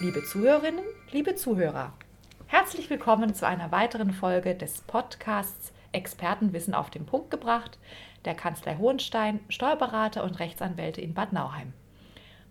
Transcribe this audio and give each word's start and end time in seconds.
Liebe 0.00 0.22
Zuhörerinnen, 0.24 0.84
liebe 1.12 1.34
Zuhörer, 1.34 1.92
herzlich 2.46 2.90
willkommen 2.90 3.34
zu 3.34 3.46
einer 3.46 3.72
weiteren 3.72 4.12
Folge 4.12 4.54
des 4.54 4.80
Podcasts 4.82 5.72
Expertenwissen 5.92 6.74
auf 6.74 6.90
den 6.90 7.06
Punkt 7.06 7.30
gebracht 7.30 7.78
der 8.24 8.34
Kanzlei 8.34 8.76
Hohenstein, 8.76 9.40
Steuerberater 9.48 10.24
und 10.24 10.38
Rechtsanwälte 10.38 11.00
in 11.00 11.14
Bad 11.14 11.32
Nauheim. 11.32 11.72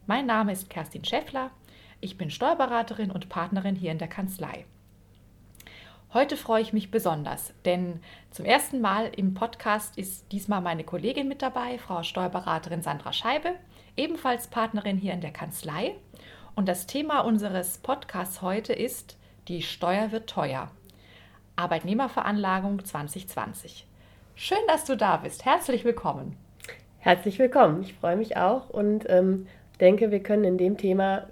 Mein 0.07 0.25
Name 0.25 0.51
ist 0.51 0.69
Kerstin 0.69 1.03
Schäffler, 1.03 1.51
ich 2.01 2.17
bin 2.17 2.29
Steuerberaterin 2.29 3.11
und 3.11 3.29
Partnerin 3.29 3.75
hier 3.75 3.91
in 3.91 3.97
der 3.97 4.07
Kanzlei. 4.07 4.65
Heute 6.15 6.37
freue 6.37 6.61
ich 6.61 6.71
mich 6.71 6.91
besonders, 6.91 7.53
denn 7.65 7.99
zum 8.31 8.45
ersten 8.45 8.79
Mal 8.79 9.11
im 9.17 9.33
Podcast 9.33 9.97
ist 9.97 10.31
diesmal 10.31 10.61
meine 10.61 10.85
Kollegin 10.85 11.27
mit 11.27 11.41
dabei, 11.41 11.77
Frau 11.77 12.03
Steuerberaterin 12.03 12.81
Sandra 12.81 13.11
Scheibe, 13.11 13.55
ebenfalls 13.97 14.47
Partnerin 14.47 14.95
hier 14.95 15.11
in 15.11 15.19
der 15.19 15.33
Kanzlei. 15.33 15.95
Und 16.55 16.69
das 16.69 16.87
Thema 16.87 17.19
unseres 17.19 17.79
Podcasts 17.79 18.41
heute 18.41 18.71
ist 18.71 19.17
Die 19.49 19.61
Steuer 19.61 20.13
wird 20.13 20.29
teuer. 20.29 20.71
Arbeitnehmerveranlagung 21.57 22.85
2020. 22.85 23.85
Schön, 24.35 24.57
dass 24.69 24.85
du 24.85 24.95
da 24.95 25.17
bist. 25.17 25.43
Herzlich 25.43 25.83
willkommen. 25.83 26.37
Herzlich 26.99 27.39
willkommen. 27.39 27.81
Ich 27.81 27.93
freue 27.93 28.15
mich 28.15 28.37
auch 28.37 28.69
und 28.69 29.03
ähm, 29.09 29.47
denke, 29.81 30.11
wir 30.11 30.23
können 30.23 30.45
in 30.45 30.57
dem 30.57 30.77
Thema 30.77 31.27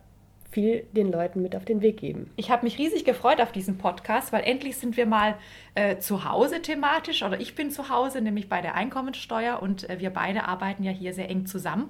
viel 0.53 0.85
den 0.91 1.12
Leuten 1.12 1.41
mit 1.41 1.55
auf 1.55 1.66
den 1.66 1.81
Weg 1.81 1.98
geben. 1.98 2.30
Ich 2.35 2.52
habe 2.52 2.63
mich 2.63 2.77
riesig 2.77 3.05
gefreut 3.05 3.41
auf 3.41 3.52
diesen 3.52 3.77
Podcast, 3.77 4.31
weil 4.31 4.44
endlich 4.44 4.77
sind 4.77 4.95
wir 4.95 5.07
mal 5.07 5.35
äh, 5.73 5.98
zu 5.98 6.25
Hause 6.25 6.61
thematisch 6.61 7.23
oder 7.23 7.41
ich 7.41 7.55
bin 7.55 7.71
zu 7.71 7.89
Hause, 7.89 8.21
nämlich 8.21 8.49
bei 8.49 8.61
der 8.61 8.75
Einkommensteuer 8.75 9.61
und 9.61 9.89
äh, 9.89 9.99
wir 9.99 10.11
beide 10.11 10.47
arbeiten 10.47 10.84
ja 10.84 10.91
hier 10.91 11.13
sehr 11.13 11.30
eng 11.30 11.47
zusammen. 11.47 11.89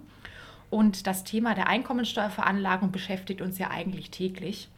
Und 0.69 1.05
das 1.05 1.23
Thema 1.23 1.53
der 1.53 1.67
Einkommensteuerveranlagung 1.67 2.91
beschäftigt 2.91 3.41
uns 3.41 3.59
ja 3.59 3.69
eigentlich 3.69 4.09
täglich. 4.09 4.69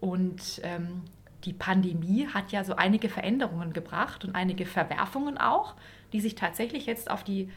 Und 0.00 0.62
ähm, 0.62 1.02
die 1.44 1.52
Pandemie 1.52 2.28
hat 2.32 2.52
ja 2.52 2.64
so 2.64 2.76
einige 2.76 3.08
Veränderungen 3.08 3.72
gebracht 3.72 4.24
und 4.24 4.34
einige 4.34 4.66
Verwerfungen 4.66 5.36
auch, 5.36 5.74
die 6.12 6.20
sich 6.20 6.36
tatsächlich 6.36 6.86
jetzt 6.86 7.10
auf 7.10 7.24
die 7.24 7.50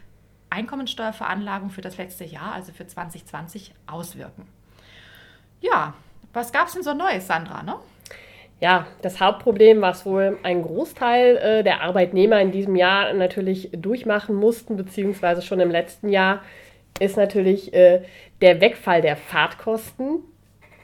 Einkommensteuerveranlagung 0.49 1.69
für 1.69 1.81
das 1.81 1.97
letzte 1.97 2.25
Jahr, 2.25 2.53
also 2.53 2.73
für 2.73 2.85
2020, 2.85 3.73
auswirken. 3.87 4.47
Ja, 5.63 5.93
was 6.33 6.51
gab 6.51 6.67
es 6.67 6.73
denn 6.73 6.83
so 6.83 6.93
Neues, 6.93 7.25
Sandra? 7.25 7.63
Ne? 7.63 7.75
Ja, 8.59 8.85
das 9.01 9.19
Hauptproblem, 9.19 9.81
was 9.81 10.05
wohl 10.05 10.37
ein 10.43 10.61
Großteil 10.61 11.37
äh, 11.37 11.63
der 11.63 11.81
Arbeitnehmer 11.81 12.39
in 12.41 12.51
diesem 12.51 12.75
Jahr 12.75 13.13
natürlich 13.13 13.69
durchmachen 13.71 14.35
mussten, 14.35 14.75
beziehungsweise 14.77 15.41
schon 15.41 15.59
im 15.59 15.71
letzten 15.71 16.09
Jahr, 16.09 16.41
ist 16.99 17.17
natürlich 17.17 17.73
äh, 17.73 18.03
der 18.41 18.61
Wegfall 18.61 19.01
der 19.01 19.15
Fahrtkosten 19.15 20.23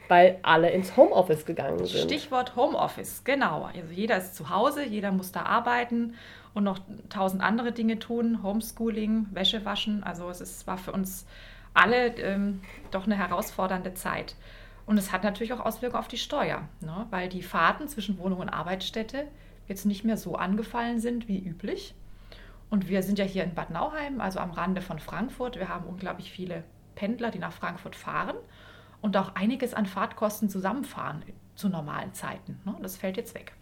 weil 0.10 0.40
alle 0.42 0.72
ins 0.72 0.98
Homeoffice 0.98 1.46
gegangen 1.46 1.86
sind. 1.86 2.04
Stichwort 2.04 2.56
Homeoffice, 2.56 3.24
genau. 3.24 3.66
Also 3.66 3.94
jeder 3.94 4.18
ist 4.18 4.36
zu 4.36 4.50
Hause, 4.50 4.84
jeder 4.84 5.12
muss 5.12 5.32
da 5.32 5.44
arbeiten 5.44 6.16
und 6.54 6.64
noch 6.64 6.80
tausend 7.10 7.44
andere 7.44 7.72
Dinge 7.72 8.00
tun, 8.00 8.42
Homeschooling, 8.42 9.28
Wäsche 9.32 9.64
waschen. 9.66 10.04
Also 10.04 10.28
es 10.30 10.42
ist, 10.42 10.66
war 10.66 10.78
für 10.78 10.92
uns 10.92 11.28
alle 11.76 12.08
ähm, 12.18 12.62
doch 12.90 13.06
eine 13.06 13.18
herausfordernde 13.18 13.94
Zeit. 13.94 14.36
Und 14.90 14.98
es 14.98 15.12
hat 15.12 15.24
natürlich 15.24 15.54
auch 15.54 15.64
Auswirkungen 15.64 16.00
auf 16.00 16.08
die 16.08 16.18
Steuer, 16.18 16.68
ne? 16.82 17.06
weil 17.12 17.30
die 17.30 17.44
Fahrten 17.44 17.88
zwischen 17.88 18.18
Wohnung 18.18 18.40
und 18.40 18.50
Arbeitsstätte 18.50 19.28
jetzt 19.68 19.86
nicht 19.86 20.04
mehr 20.04 20.18
so 20.18 20.34
angefallen 20.34 21.00
sind 21.00 21.28
wie 21.28 21.38
üblich. 21.38 21.94
Und 22.72 22.90
wir 22.90 23.04
sind 23.04 23.20
ja 23.20 23.26
hier 23.26 23.44
in 23.44 23.54
Bad 23.54 23.70
Nauheim, 23.70 24.20
also 24.20 24.40
am 24.40 24.50
Rande 24.50 24.82
von 24.82 24.98
Frankfurt. 24.98 25.58
Wir 25.58 25.70
haben 25.70 25.86
unglaublich 25.86 26.32
viele 26.32 26.64
Pendler, 26.96 27.30
die 27.30 27.38
nach 27.38 27.54
Frankfurt 27.54 27.96
fahren 27.96 28.36
und 29.00 29.16
auch 29.16 29.36
einiges 29.36 29.76
an 29.76 29.86
Fahrtkosten 29.86 30.50
zusammenfahren 30.50 31.22
zu 31.54 31.70
normalen 31.70 32.16
Zeiten. 32.16 32.60
Ne? 32.66 32.76
Das 32.82 32.98
fällt 32.98 33.18
jetzt 33.18 33.36
weg. 33.36 33.54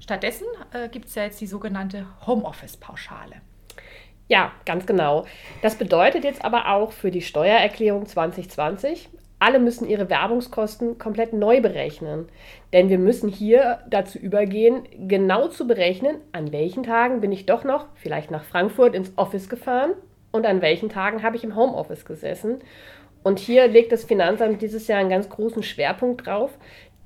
Stattdessen 0.00 0.46
äh, 0.72 0.90
gibt 0.90 1.06
es 1.06 1.14
ja 1.14 1.22
jetzt 1.22 1.40
die 1.40 1.46
sogenannte 1.46 2.04
Homeoffice-Pauschale. 2.26 3.36
Ja, 4.28 4.52
ganz 4.66 4.84
genau. 4.84 5.24
Das 5.62 5.76
bedeutet 5.76 6.24
jetzt 6.24 6.44
aber 6.44 6.68
auch 6.68 6.92
für 6.92 7.10
die 7.10 7.22
Steuererklärung 7.22 8.04
2020, 8.04 9.08
alle 9.44 9.58
müssen 9.58 9.86
ihre 9.86 10.08
Werbungskosten 10.08 10.96
komplett 10.96 11.34
neu 11.34 11.60
berechnen. 11.60 12.28
Denn 12.72 12.88
wir 12.88 12.98
müssen 12.98 13.28
hier 13.28 13.80
dazu 13.90 14.18
übergehen, 14.18 14.84
genau 15.06 15.48
zu 15.48 15.66
berechnen, 15.66 16.16
an 16.32 16.50
welchen 16.50 16.82
Tagen 16.82 17.20
bin 17.20 17.30
ich 17.30 17.44
doch 17.44 17.62
noch 17.62 17.88
vielleicht 17.94 18.30
nach 18.30 18.44
Frankfurt 18.44 18.94
ins 18.94 19.12
Office 19.16 19.50
gefahren 19.50 19.90
und 20.32 20.46
an 20.46 20.62
welchen 20.62 20.88
Tagen 20.88 21.22
habe 21.22 21.36
ich 21.36 21.44
im 21.44 21.56
Homeoffice 21.56 22.06
gesessen. 22.06 22.60
Und 23.22 23.38
hier 23.38 23.68
legt 23.68 23.92
das 23.92 24.04
Finanzamt 24.04 24.62
dieses 24.62 24.88
Jahr 24.88 25.00
einen 25.00 25.10
ganz 25.10 25.28
großen 25.28 25.62
Schwerpunkt 25.62 26.26
drauf, 26.26 26.56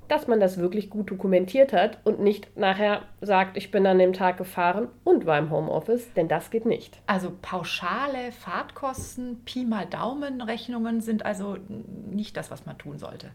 dass 0.09 0.27
man 0.27 0.39
das 0.39 0.57
wirklich 0.57 0.89
gut 0.89 1.09
dokumentiert 1.09 1.71
hat 1.71 1.99
und 2.03 2.19
nicht 2.19 2.57
nachher 2.57 3.03
sagt, 3.21 3.55
ich 3.55 3.71
bin 3.71 3.85
an 3.87 3.99
dem 3.99 4.13
Tag 4.13 4.37
gefahren 4.37 4.89
und 5.03 5.25
war 5.25 5.37
im 5.37 5.51
Homeoffice, 5.51 6.11
denn 6.13 6.27
das 6.27 6.49
geht 6.49 6.65
nicht. 6.65 6.99
Also 7.07 7.31
pauschale 7.41 8.31
Fahrtkosten, 8.31 9.41
Pi 9.45 9.65
mal 9.65 9.85
Daumen 9.85 10.41
Rechnungen 10.41 10.99
sind 11.01 11.25
also 11.25 11.57
nicht 12.09 12.35
das, 12.35 12.51
was 12.51 12.65
man 12.65 12.77
tun 12.77 12.97
sollte. 12.97 13.29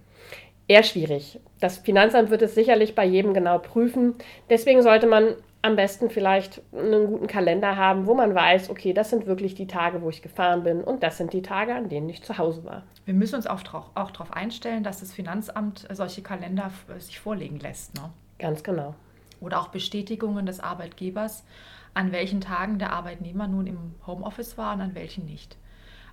Eher 0.66 0.82
schwierig. 0.82 1.40
Das 1.60 1.78
Finanzamt 1.78 2.30
wird 2.30 2.42
es 2.42 2.54
sicherlich 2.54 2.94
bei 2.94 3.04
jedem 3.04 3.34
genau 3.34 3.58
prüfen. 3.58 4.14
Deswegen 4.50 4.82
sollte 4.82 5.06
man 5.06 5.34
am 5.64 5.76
besten 5.76 6.10
vielleicht 6.10 6.60
einen 6.74 7.06
guten 7.06 7.26
Kalender 7.26 7.76
haben, 7.76 8.04
wo 8.04 8.14
man 8.14 8.34
weiß, 8.34 8.68
okay, 8.68 8.92
das 8.92 9.08
sind 9.08 9.24
wirklich 9.24 9.54
die 9.54 9.66
Tage, 9.66 10.02
wo 10.02 10.10
ich 10.10 10.20
gefahren 10.20 10.62
bin 10.62 10.84
und 10.84 11.02
das 11.02 11.16
sind 11.16 11.32
die 11.32 11.40
Tage, 11.40 11.74
an 11.74 11.88
denen 11.88 12.06
ich 12.10 12.22
zu 12.22 12.36
Hause 12.36 12.64
war. 12.64 12.82
Wir 13.06 13.14
müssen 13.14 13.36
uns 13.36 13.46
auch, 13.46 13.62
darauf 13.62 14.30
einstellen, 14.34 14.84
dass 14.84 15.00
das 15.00 15.14
Finanzamt 15.14 15.88
solche 15.90 16.20
Kalender 16.20 16.70
sich 16.98 17.18
vorlegen 17.18 17.60
lässt. 17.60 17.94
Ne? 17.94 18.10
Ganz 18.38 18.62
genau. 18.62 18.94
Oder 19.40 19.58
auch 19.58 19.68
Bestätigungen 19.68 20.44
des 20.44 20.60
Arbeitgebers, 20.60 21.46
an 21.94 22.12
welchen 22.12 22.42
Tagen 22.42 22.78
der 22.78 22.92
Arbeitnehmer 22.92 23.48
nun 23.48 23.66
im 23.66 23.94
Homeoffice 24.06 24.58
war 24.58 24.74
und 24.74 24.82
an 24.82 24.94
welchen 24.94 25.24
nicht. 25.24 25.56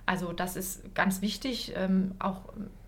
Also 0.06 0.32
das 0.32 0.56
ist 0.56 0.94
ganz 0.94 1.20
wichtig, 1.20 1.74
ähm, 1.76 2.14
auch 2.20 2.40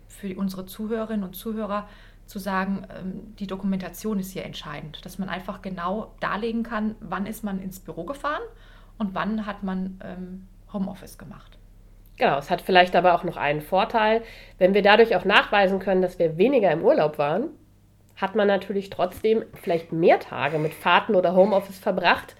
für 0.07 0.35
unsere 0.35 0.65
Zuhörerinnen 0.65 1.23
und 1.23 1.35
Zuhörer, 1.35 1.87
zu 2.25 2.39
sagen, 2.39 2.87
ähm, 2.97 3.35
die 3.37 3.47
Dokumentation 3.47 4.19
ist 4.19 4.31
hier 4.31 4.45
entscheidend, 4.45 5.05
dass 5.05 5.19
man 5.19 5.29
einfach 5.29 5.61
genau 5.61 6.13
darlegen 6.19 6.63
kann, 6.63 6.95
wann 6.99 7.25
ist 7.25 7.43
man 7.43 7.61
ins 7.61 7.79
Büro 7.79 8.03
gefahren 8.03 8.41
und 8.97 9.13
wann 9.13 9.45
hat 9.45 9.63
man 9.63 9.99
ähm, 10.03 10.47
Homeoffice 10.73 11.17
gemacht. 11.17 11.57
Genau, 12.17 12.37
es 12.37 12.49
hat 12.49 12.61
vielleicht 12.61 12.95
aber 12.95 13.13
auch 13.13 13.23
noch 13.23 13.37
einen 13.37 13.61
Vorteil. 13.61 14.23
Wenn 14.57 14.73
wir 14.73 14.81
dadurch 14.81 15.15
auch 15.15 15.25
nachweisen 15.25 15.79
können, 15.79 16.01
dass 16.01 16.17
wir 16.17 16.37
weniger 16.37 16.71
im 16.71 16.83
Urlaub 16.83 17.17
waren, 17.17 17.49
hat 18.15 18.35
man 18.35 18.47
natürlich 18.47 18.89
trotzdem 18.89 19.43
vielleicht 19.53 19.91
mehr 19.91 20.19
Tage 20.19 20.57
mit 20.57 20.73
Fahrten 20.73 21.15
oder 21.15 21.35
Homeoffice 21.35 21.79
verbracht, 21.79 22.35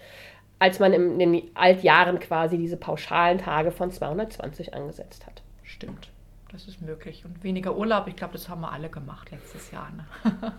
als 0.58 0.80
man 0.80 0.94
in 0.94 1.20
den 1.20 1.52
Altjahren 1.54 2.20
quasi 2.20 2.58
diese 2.58 2.78
pauschalen 2.78 3.40
Tage 3.40 3.72
von 3.72 3.92
220 3.92 4.74
angesetzt 4.74 5.26
hat. 5.28 5.42
Stimmt 5.64 6.10
das 6.56 6.68
ist 6.70 6.82
möglich. 6.82 7.24
Und 7.26 7.44
weniger 7.44 7.76
Urlaub, 7.76 8.08
ich 8.08 8.16
glaube, 8.16 8.34
das 8.34 8.48
haben 8.48 8.62
wir 8.62 8.72
alle 8.72 8.90
gemacht 8.90 9.30
letztes 9.32 9.72
Jahr. 9.72 9.90
Ne? 9.92 10.06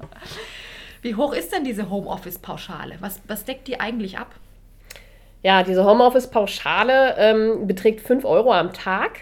Wie 1.02 1.14
hoch 1.14 1.32
ist 1.32 1.52
denn 1.52 1.64
diese 1.64 1.88
Homeoffice-Pauschale? 1.88 2.96
Was, 3.00 3.20
was 3.26 3.44
deckt 3.44 3.66
die 3.66 3.80
eigentlich 3.80 4.18
ab? 4.18 4.34
Ja, 5.42 5.62
diese 5.62 5.84
Homeoffice-Pauschale 5.84 7.14
ähm, 7.16 7.66
beträgt 7.66 8.00
5 8.02 8.24
Euro 8.26 8.52
am 8.52 8.74
Tag 8.74 9.20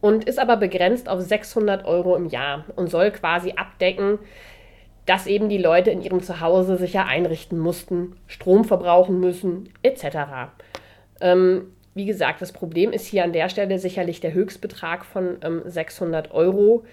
und 0.00 0.24
ist 0.24 0.38
aber 0.40 0.56
begrenzt 0.56 1.08
auf 1.08 1.20
600 1.20 1.84
Euro 1.84 2.16
im 2.16 2.26
Jahr 2.26 2.64
und 2.74 2.90
soll 2.90 3.12
quasi 3.12 3.52
abdecken, 3.52 4.18
dass 5.04 5.28
eben 5.28 5.48
die 5.48 5.58
Leute 5.58 5.90
in 5.90 6.02
ihrem 6.02 6.22
Zuhause 6.22 6.76
sicher 6.76 7.06
einrichten 7.06 7.58
mussten, 7.58 8.16
Strom 8.26 8.64
verbrauchen 8.64 9.20
müssen, 9.20 9.72
etc. 9.82 10.50
Ähm, 11.20 11.75
wie 11.96 12.04
gesagt, 12.04 12.42
das 12.42 12.52
Problem 12.52 12.92
ist 12.92 13.06
hier 13.06 13.24
an 13.24 13.32
der 13.32 13.48
Stelle 13.48 13.78
sicherlich 13.78 14.20
der 14.20 14.34
Höchstbetrag 14.34 15.06
von 15.06 15.38
ähm, 15.40 15.62
600 15.64 16.30
Euro, 16.30 16.84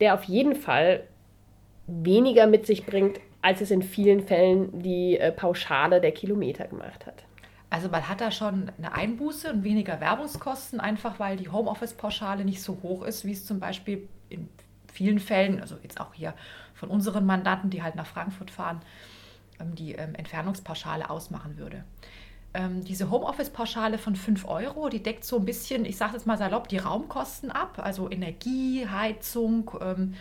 der 0.00 0.12
auf 0.12 0.24
jeden 0.24 0.54
Fall 0.54 1.04
weniger 1.86 2.46
mit 2.46 2.66
sich 2.66 2.84
bringt, 2.84 3.20
als 3.40 3.62
es 3.62 3.70
in 3.70 3.82
vielen 3.82 4.20
Fällen 4.20 4.82
die 4.82 5.16
äh, 5.16 5.32
Pauschale 5.32 6.02
der 6.02 6.12
Kilometer 6.12 6.68
gemacht 6.68 7.06
hat. 7.06 7.24
Also 7.70 7.88
man 7.88 8.06
hat 8.06 8.20
da 8.20 8.30
schon 8.30 8.70
eine 8.76 8.92
Einbuße 8.92 9.50
und 9.50 9.64
weniger 9.64 9.98
Werbungskosten, 9.98 10.78
einfach 10.78 11.18
weil 11.18 11.38
die 11.38 11.48
Homeoffice-Pauschale 11.48 12.44
nicht 12.44 12.60
so 12.60 12.76
hoch 12.82 13.02
ist, 13.04 13.24
wie 13.24 13.32
es 13.32 13.46
zum 13.46 13.60
Beispiel 13.60 14.06
in 14.28 14.46
vielen 14.92 15.20
Fällen, 15.20 15.62
also 15.62 15.76
jetzt 15.82 15.98
auch 15.98 16.12
hier 16.12 16.34
von 16.74 16.90
unseren 16.90 17.24
Mandanten, 17.24 17.70
die 17.70 17.82
halt 17.82 17.94
nach 17.94 18.06
Frankfurt 18.06 18.50
fahren, 18.50 18.82
ähm, 19.58 19.74
die 19.74 19.92
ähm, 19.92 20.14
Entfernungspauschale 20.14 21.08
ausmachen 21.08 21.56
würde 21.56 21.82
ähm, 22.54 22.84
diese 22.84 23.10
Homeoffice-Pauschale 23.10 23.98
von 23.98 24.16
5 24.16 24.46
Euro, 24.46 24.88
die 24.88 25.02
deckt 25.02 25.24
so 25.24 25.36
ein 25.36 25.44
bisschen, 25.44 25.84
ich 25.84 25.96
sage 25.96 26.14
jetzt 26.14 26.26
mal 26.26 26.38
salopp, 26.38 26.68
die 26.68 26.78
Raumkosten 26.78 27.50
ab, 27.50 27.80
also 27.82 28.10
Energie, 28.10 28.86
Heizung, 28.88 29.70
ähm, 29.80 30.14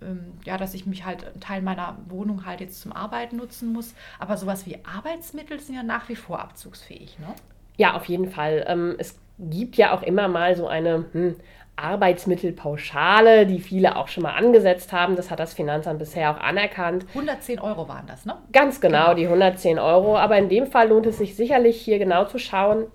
ähm, 0.00 0.32
ja, 0.44 0.56
dass 0.58 0.74
ich 0.74 0.86
mich 0.86 1.04
halt 1.04 1.24
einen 1.24 1.40
Teil 1.40 1.62
meiner 1.62 1.96
Wohnung 2.08 2.46
halt 2.46 2.60
jetzt 2.60 2.80
zum 2.80 2.92
Arbeiten 2.92 3.36
nutzen 3.36 3.72
muss. 3.72 3.94
Aber 4.18 4.36
sowas 4.36 4.66
wie 4.66 4.78
Arbeitsmittel 4.84 5.60
sind 5.60 5.74
ja 5.74 5.82
nach 5.82 6.08
wie 6.08 6.16
vor 6.16 6.40
abzugsfähig, 6.40 7.18
ne? 7.18 7.34
Ja, 7.76 7.94
auf 7.94 8.04
jeden 8.06 8.30
Fall. 8.30 8.64
Ähm, 8.68 8.94
es 8.98 9.18
gibt 9.38 9.76
ja 9.76 9.92
auch 9.92 10.02
immer 10.02 10.28
mal 10.28 10.56
so 10.56 10.68
eine 10.68 11.06
hm, 11.12 11.36
Arbeitsmittelpauschale, 11.76 13.46
die 13.46 13.58
viele 13.58 13.96
auch 13.96 14.08
schon 14.08 14.22
mal 14.22 14.34
angesetzt 14.34 14.92
haben. 14.92 15.16
Das 15.16 15.30
hat 15.30 15.40
das 15.40 15.54
Finanzamt 15.54 15.98
bisher 15.98 16.30
auch 16.30 16.40
anerkannt. 16.40 17.06
110 17.08 17.58
Euro 17.58 17.88
waren 17.88 18.06
das, 18.06 18.24
ne? 18.24 18.36
Ganz 18.52 18.80
genau, 18.80 19.06
genau, 19.06 19.14
die 19.14 19.24
110 19.24 19.78
Euro. 19.78 20.16
Aber 20.16 20.36
in 20.38 20.48
dem 20.48 20.66
Fall 20.66 20.88
lohnt 20.88 21.06
es 21.06 21.18
sich 21.18 21.34
sicherlich 21.34 21.80
hier 21.80 21.98
genau 21.98 22.24
zu 22.24 22.38
schauen, 22.38 22.86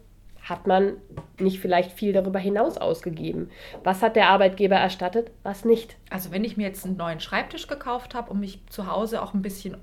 hat 0.50 0.66
man 0.68 0.98
nicht 1.40 1.60
vielleicht 1.60 1.92
viel 1.92 2.14
darüber 2.14 2.40
hinaus 2.40 2.78
ausgegeben? 2.78 3.50
Was 3.84 4.02
hat 4.02 4.16
der 4.16 4.30
Arbeitgeber 4.30 4.76
erstattet, 4.76 5.32
was 5.44 5.66
nicht? 5.66 5.98
Also 6.10 6.32
wenn 6.32 6.44
ich 6.44 6.56
mir 6.56 6.68
jetzt 6.68 6.86
einen 6.86 6.98
neuen 6.98 7.20
Schreibtisch 7.20 7.68
gekauft 7.68 8.16
habe, 8.16 8.32
um 8.32 8.40
mich 8.40 8.62
zu 8.68 8.90
Hause 8.90 9.22
auch 9.22 9.34
ein 9.34 9.42
bisschen 9.42 9.78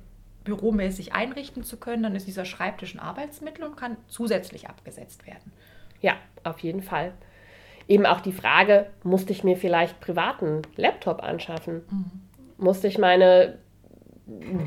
büromäßig 0.45 1.15
einrichten 1.15 1.65
zu 1.65 1.79
können, 1.79 2.03
dann 2.03 2.15
ist 2.15 2.27
dieser 2.27 2.45
Schreibtisch 2.45 2.95
ein 2.95 3.01
Arbeitsmittel 3.01 3.65
und 3.65 3.77
kann 3.77 3.97
zusätzlich 4.09 4.69
abgesetzt 4.69 5.27
werden. 5.27 5.53
Ja, 6.01 6.15
auf 6.45 6.61
jeden 6.61 6.83
Fall. 6.83 7.13
Eben 7.89 8.07
auch 8.07 8.21
die 8.21 8.33
Frage, 8.33 8.87
musste 9.03 9.33
ich 9.33 9.45
mir 9.45 9.57
vielleicht 9.57 10.01
privaten 10.01 10.63
Laptop 10.77 11.23
anschaffen? 11.23 11.83
Mhm. 11.91 12.11
Musste 12.57 12.89
ich 12.89 12.99
meine 12.99 13.59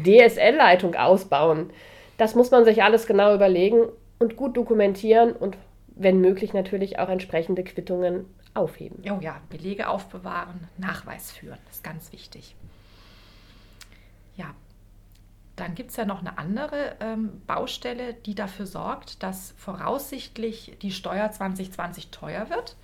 DSL-Leitung 0.04 0.96
ausbauen? 0.96 1.72
Das 2.18 2.36
muss 2.36 2.52
man 2.52 2.66
sich 2.66 2.84
alles 2.84 3.08
genau 3.08 3.34
überlegen 3.34 3.88
und 4.20 4.36
gut 4.36 4.58
dokumentieren 4.58 5.34
und 5.34 5.58
wenn 5.88 6.22
möglich 6.22 6.54
natürlich 6.54 7.00
auch 7.00 7.10
entsprechende 7.10 7.64
Quittungen 7.64 8.26
aufheben. 8.54 9.02
Oh 9.10 9.20
ja, 9.22 9.40
Belege 9.50 9.88
aufbewahren, 9.88 10.68
Nachweis 10.78 11.32
führen, 11.32 11.58
das 11.66 11.78
ist 11.78 11.84
ganz 11.84 12.12
wichtig. 12.12 12.56
Ja, 14.36 14.54
dann 15.56 15.74
gibt 15.74 15.92
es 15.92 15.98
ja 15.98 16.06
noch 16.06 16.20
eine 16.20 16.38
andere 16.38 16.96
ähm, 17.00 17.42
Baustelle, 17.48 18.14
die 18.14 18.36
dafür 18.36 18.68
sorgt, 18.68 19.24
dass 19.24 19.54
voraussichtlich 19.58 20.78
die 20.82 20.92
Steuer 20.92 21.32
2020 21.32 22.10
teuer 22.10 22.50
wird. 22.50 22.76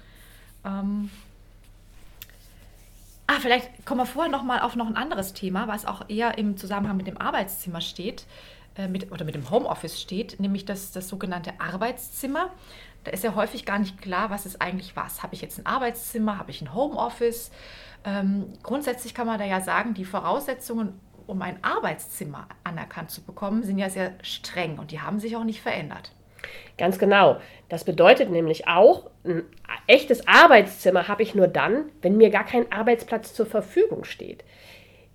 Ähm 0.65 1.09
ah, 3.27 3.37
vielleicht 3.39 3.85
kommen 3.85 4.01
wir 4.01 4.05
vorher 4.05 4.31
noch 4.31 4.43
mal 4.43 4.61
auf 4.61 4.75
noch 4.75 4.87
ein 4.87 4.95
anderes 4.95 5.33
Thema, 5.33 5.67
was 5.67 5.85
auch 5.85 6.09
eher 6.09 6.37
im 6.37 6.57
Zusammenhang 6.57 6.97
mit 6.97 7.07
dem 7.07 7.19
Arbeitszimmer 7.19 7.81
steht 7.81 8.25
äh, 8.75 8.87
mit, 8.87 9.11
oder 9.11 9.25
mit 9.25 9.35
dem 9.35 9.49
Homeoffice 9.49 10.01
steht, 10.01 10.39
nämlich 10.39 10.65
das, 10.65 10.91
das 10.91 11.07
sogenannte 11.07 11.59
Arbeitszimmer. 11.59 12.49
Da 13.03 13.11
ist 13.11 13.23
ja 13.23 13.35
häufig 13.35 13.65
gar 13.65 13.79
nicht 13.79 14.01
klar, 14.01 14.29
was 14.29 14.45
ist 14.45 14.61
eigentlich 14.61 14.95
was. 14.95 15.23
Habe 15.23 15.35
ich 15.35 15.41
jetzt 15.41 15.59
ein 15.59 15.65
Arbeitszimmer, 15.65 16.37
habe 16.37 16.51
ich 16.51 16.61
ein 16.61 16.73
Homeoffice? 16.73 17.51
Ähm, 18.05 18.53
grundsätzlich 18.63 19.13
kann 19.13 19.27
man 19.27 19.39
da 19.39 19.45
ja 19.45 19.61
sagen, 19.61 19.93
die 19.93 20.05
Voraussetzungen 20.05 20.99
um 21.27 21.41
ein 21.41 21.63
Arbeitszimmer 21.63 22.47
anerkannt 22.63 23.11
zu 23.11 23.21
bekommen, 23.21 23.63
sind 23.63 23.77
ja 23.77 23.89
sehr 23.89 24.13
streng 24.21 24.79
und 24.79 24.91
die 24.91 25.01
haben 25.01 25.19
sich 25.19 25.35
auch 25.35 25.43
nicht 25.43 25.61
verändert. 25.61 26.11
Ganz 26.77 26.97
genau. 26.97 27.37
Das 27.69 27.83
bedeutet 27.83 28.29
nämlich 28.29 28.67
auch, 28.67 29.09
ein 29.23 29.43
echtes 29.87 30.27
Arbeitszimmer 30.27 31.07
habe 31.07 31.23
ich 31.23 31.35
nur 31.35 31.47
dann, 31.47 31.85
wenn 32.01 32.17
mir 32.17 32.29
gar 32.29 32.45
kein 32.45 32.71
Arbeitsplatz 32.71 33.33
zur 33.33 33.45
Verfügung 33.45 34.03
steht. 34.03 34.43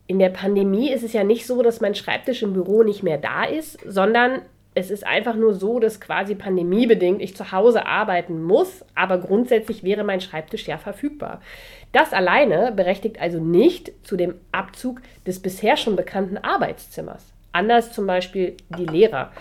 In 0.06 0.19
der 0.19 0.31
Pandemie 0.31 0.90
ist 0.90 1.02
es 1.02 1.12
ja 1.12 1.25
nicht 1.25 1.46
so, 1.46 1.62
dass 1.62 1.81
mein 1.81 1.94
Schreibtisch 1.94 2.43
im 2.43 2.55
Büro 2.55 2.82
nicht 2.82 3.02
mehr 3.02 3.19
da 3.19 3.44
ist, 3.44 3.78
sondern 3.84 4.43
es 4.75 4.90
ist 4.90 5.05
einfach 5.05 5.34
nur 5.34 5.55
so, 5.55 5.81
dass 5.81 6.00
quasi 6.00 6.34
pandemiebedingt 6.37 7.20
ich 7.20 7.37
zu 7.37 7.50
Hause 7.50 7.87
arbeiten 7.87 8.43
muss, 8.43 8.84
aber 8.94 9.19
grundsätzlich 9.19 9.82
wäre 9.82 10.05
mein 10.05 10.20
Schreibtisch 10.20 10.69
ja 10.69 10.78
verfügbar. 10.78 11.40
Das 11.93 12.12
alleine 12.12 12.72
berechtigt 12.72 13.20
also 13.20 13.40
nicht 13.40 13.93
zu 14.06 14.16
dem 14.16 14.37
Abzug 14.52 15.00
des 15.26 15.40
bisher 15.40 15.76
schon 15.76 15.96
bekannten 15.96 16.38
Arbeitszimmers. 16.38 17.32
Anders 17.50 17.93
zum 17.93 18.06
Beispiel 18.06 18.56
die 18.78 18.87
Lehrer. 18.87 19.32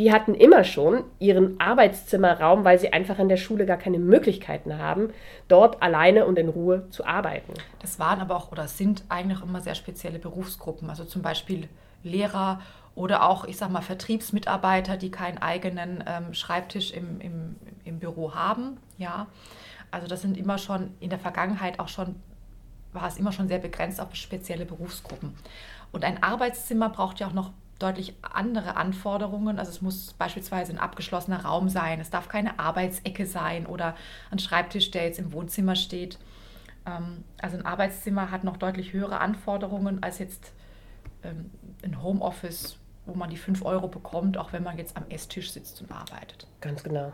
Die 0.00 0.12
hatten 0.12 0.34
immer 0.34 0.64
schon 0.64 1.04
ihren 1.18 1.60
Arbeitszimmerraum, 1.60 2.64
weil 2.64 2.78
sie 2.78 2.90
einfach 2.90 3.18
in 3.18 3.28
der 3.28 3.36
Schule 3.36 3.66
gar 3.66 3.76
keine 3.76 3.98
Möglichkeiten 3.98 4.78
haben, 4.78 5.10
dort 5.46 5.82
alleine 5.82 6.24
und 6.24 6.38
in 6.38 6.48
Ruhe 6.48 6.88
zu 6.88 7.04
arbeiten. 7.04 7.52
Das 7.80 7.98
waren 7.98 8.18
aber 8.18 8.34
auch 8.34 8.50
oder 8.50 8.66
sind 8.66 9.04
eigentlich 9.10 9.42
immer 9.42 9.60
sehr 9.60 9.74
spezielle 9.74 10.18
Berufsgruppen, 10.18 10.88
also 10.88 11.04
zum 11.04 11.20
Beispiel 11.20 11.68
Lehrer 12.02 12.62
oder 12.94 13.28
auch, 13.28 13.44
ich 13.44 13.58
sag 13.58 13.70
mal, 13.70 13.82
Vertriebsmitarbeiter, 13.82 14.96
die 14.96 15.10
keinen 15.10 15.36
eigenen 15.36 16.02
ähm, 16.06 16.32
Schreibtisch 16.32 16.92
im, 16.92 17.20
im, 17.20 17.56
im 17.84 17.98
Büro 17.98 18.34
haben. 18.34 18.78
Ja. 18.96 19.26
Also 19.90 20.06
das 20.06 20.22
sind 20.22 20.38
immer 20.38 20.56
schon 20.56 20.94
in 21.00 21.10
der 21.10 21.18
Vergangenheit 21.18 21.78
auch 21.78 21.88
schon, 21.88 22.16
war 22.94 23.06
es 23.06 23.18
immer 23.18 23.32
schon 23.32 23.48
sehr 23.48 23.58
begrenzt 23.58 24.00
auf 24.00 24.14
spezielle 24.14 24.64
Berufsgruppen. 24.64 25.34
Und 25.92 26.06
ein 26.06 26.22
Arbeitszimmer 26.22 26.88
braucht 26.88 27.20
ja 27.20 27.26
auch 27.26 27.34
noch 27.34 27.50
deutlich 27.82 28.14
andere 28.22 28.76
Anforderungen. 28.76 29.58
Also 29.58 29.70
es 29.70 29.82
muss 29.82 30.12
beispielsweise 30.14 30.72
ein 30.72 30.78
abgeschlossener 30.78 31.44
Raum 31.44 31.68
sein, 31.68 32.00
es 32.00 32.10
darf 32.10 32.28
keine 32.28 32.58
Arbeitsecke 32.58 33.26
sein 33.26 33.66
oder 33.66 33.96
ein 34.30 34.38
Schreibtisch, 34.38 34.90
der 34.90 35.04
jetzt 35.04 35.18
im 35.18 35.32
Wohnzimmer 35.32 35.74
steht. 35.76 36.18
Ähm, 36.86 37.24
also 37.40 37.56
ein 37.56 37.66
Arbeitszimmer 37.66 38.30
hat 38.30 38.44
noch 38.44 38.56
deutlich 38.56 38.92
höhere 38.92 39.20
Anforderungen 39.20 40.02
als 40.02 40.18
jetzt 40.18 40.52
ähm, 41.22 41.50
ein 41.82 42.02
Homeoffice, 42.02 42.78
wo 43.06 43.14
man 43.14 43.30
die 43.30 43.36
5 43.36 43.64
Euro 43.64 43.88
bekommt, 43.88 44.36
auch 44.36 44.52
wenn 44.52 44.62
man 44.62 44.78
jetzt 44.78 44.96
am 44.96 45.04
Esstisch 45.08 45.50
sitzt 45.52 45.80
und 45.82 45.90
arbeitet. 45.90 46.46
Ganz 46.60 46.82
genau. 46.82 47.12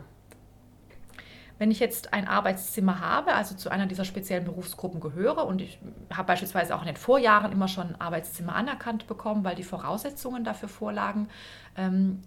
Wenn 1.59 1.71
ich 1.71 1.79
jetzt 1.79 2.13
ein 2.13 2.27
Arbeitszimmer 2.27 2.99
habe, 2.99 3.33
also 3.33 3.55
zu 3.55 3.69
einer 3.69 3.87
dieser 3.87 4.05
speziellen 4.05 4.45
Berufsgruppen 4.45 4.99
gehöre 4.99 5.45
und 5.45 5.61
ich 5.61 5.79
habe 6.13 6.27
beispielsweise 6.27 6.75
auch 6.75 6.81
in 6.81 6.87
den 6.87 6.95
Vorjahren 6.95 7.51
immer 7.51 7.67
schon 7.67 7.87
ein 7.87 8.01
Arbeitszimmer 8.01 8.55
anerkannt 8.55 9.07
bekommen, 9.07 9.43
weil 9.43 9.55
die 9.55 9.63
Voraussetzungen 9.63 10.43
dafür 10.43 10.69
vorlagen 10.69 11.29
ähm, 11.75 12.21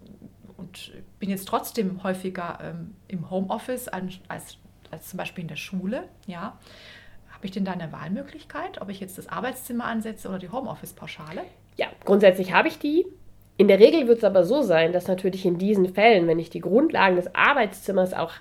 und 0.56 0.92
bin 1.18 1.30
jetzt 1.30 1.46
trotzdem 1.46 2.02
häufiger 2.02 2.58
ähm, 2.62 2.96
im 3.08 3.30
Homeoffice 3.30 3.88
als, 3.88 4.14
als, 4.28 4.58
als 4.90 5.08
zum 5.08 5.16
Beispiel 5.18 5.42
in 5.42 5.48
der 5.48 5.56
Schule, 5.56 6.08
ja, 6.26 6.58
habe 7.40 7.46
ich 7.46 7.52
denn 7.52 7.64
da 7.64 7.72
eine 7.72 7.90
Wahlmöglichkeit, 7.92 8.82
ob 8.82 8.90
ich 8.90 9.00
jetzt 9.00 9.16
das 9.16 9.28
Arbeitszimmer 9.28 9.84
ansetze 9.84 10.28
oder 10.28 10.38
die 10.38 10.50
Homeoffice-Pauschale? 10.50 11.42
Ja, 11.76 11.86
grundsätzlich 12.04 12.52
habe 12.52 12.68
ich 12.68 12.78
die. 12.78 13.06
In 13.56 13.68
der 13.68 13.78
Regel 13.78 14.08
wird 14.08 14.18
es 14.18 14.24
aber 14.24 14.44
so 14.44 14.62
sein, 14.62 14.92
dass 14.92 15.06
natürlich 15.06 15.46
in 15.46 15.56
diesen 15.56 15.94
Fällen, 15.94 16.26
wenn 16.26 16.38
ich 16.38 16.50
die 16.50 16.60
Grundlagen 16.60 17.16
des 17.16 17.34
Arbeitszimmers 17.34 18.12
auch 18.12 18.32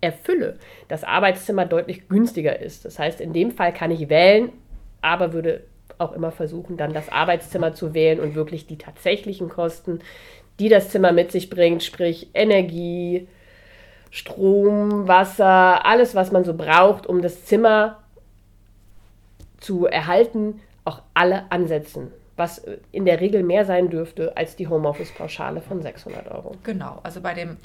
erfülle, 0.00 0.58
das 0.88 1.04
Arbeitszimmer 1.04 1.64
deutlich 1.64 2.08
günstiger 2.08 2.58
ist. 2.58 2.84
Das 2.84 2.98
heißt, 2.98 3.20
in 3.20 3.32
dem 3.32 3.50
Fall 3.50 3.72
kann 3.72 3.90
ich 3.90 4.08
wählen, 4.08 4.52
aber 5.02 5.32
würde 5.32 5.64
auch 5.98 6.12
immer 6.12 6.30
versuchen, 6.30 6.76
dann 6.76 6.92
das 6.92 7.08
Arbeitszimmer 7.08 7.72
zu 7.72 7.94
wählen 7.94 8.20
und 8.20 8.34
wirklich 8.34 8.66
die 8.66 8.78
tatsächlichen 8.78 9.48
Kosten, 9.48 10.00
die 10.58 10.68
das 10.68 10.90
Zimmer 10.90 11.12
mit 11.12 11.32
sich 11.32 11.48
bringt, 11.48 11.82
sprich 11.82 12.28
Energie, 12.34 13.28
Strom, 14.10 15.08
Wasser, 15.08 15.84
alles, 15.84 16.14
was 16.14 16.32
man 16.32 16.44
so 16.44 16.54
braucht, 16.54 17.06
um 17.06 17.22
das 17.22 17.44
Zimmer 17.44 18.02
zu 19.58 19.86
erhalten, 19.86 20.60
auch 20.84 21.02
alle 21.14 21.50
ansetzen 21.50 22.12
was 22.36 22.62
in 22.92 23.04
der 23.06 23.20
Regel 23.20 23.42
mehr 23.42 23.64
sein 23.64 23.88
dürfte 23.88 24.36
als 24.36 24.56
die 24.56 24.68
Homeoffice-Pauschale 24.68 25.62
von 25.62 25.82
600 25.82 26.30
Euro. 26.30 26.52
Genau, 26.62 27.00
also 27.02 27.20
bei 27.20 27.34
dem 27.34 27.56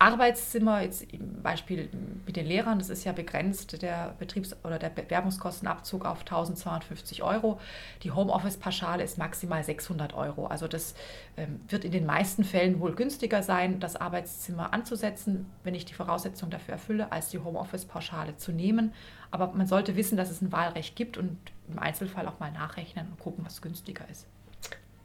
Arbeitszimmer, 0.00 0.80
jetzt 0.80 1.02
im 1.12 1.42
Beispiel 1.42 1.90
mit 2.24 2.34
den 2.36 2.46
Lehrern, 2.46 2.78
das 2.78 2.88
ist 2.88 3.04
ja 3.04 3.12
begrenzt, 3.12 3.82
der 3.82 4.14
Betriebs- 4.18 4.56
oder 4.64 4.78
der 4.78 4.88
Bewerbungskostenabzug 4.88 6.06
auf 6.06 6.20
1250 6.20 7.22
Euro. 7.22 7.60
Die 8.02 8.10
Homeoffice-Pauschale 8.10 9.04
ist 9.04 9.18
maximal 9.18 9.62
600 9.62 10.14
Euro. 10.14 10.46
Also 10.46 10.68
das 10.68 10.94
ähm, 11.36 11.60
wird 11.68 11.84
in 11.84 11.92
den 11.92 12.06
meisten 12.06 12.44
Fällen 12.44 12.80
wohl 12.80 12.94
günstiger 12.94 13.42
sein, 13.42 13.78
das 13.78 13.96
Arbeitszimmer 13.96 14.72
anzusetzen, 14.72 15.44
wenn 15.64 15.74
ich 15.74 15.84
die 15.84 15.94
Voraussetzungen 15.94 16.50
dafür 16.50 16.72
erfülle, 16.72 17.12
als 17.12 17.28
die 17.28 17.38
Homeoffice-Pauschale 17.38 18.38
zu 18.38 18.52
nehmen. 18.52 18.94
Aber 19.30 19.48
man 19.48 19.66
sollte 19.66 19.96
wissen, 19.96 20.16
dass 20.16 20.30
es 20.30 20.40
ein 20.40 20.50
Wahlrecht 20.50 20.96
gibt 20.96 21.18
und 21.18 21.36
im 21.68 21.78
Einzelfall 21.78 22.26
auch 22.26 22.40
mal 22.40 22.50
nachrechnen 22.50 23.06
und 23.10 23.20
gucken, 23.20 23.44
was 23.44 23.60
günstiger 23.60 24.08
ist. 24.10 24.26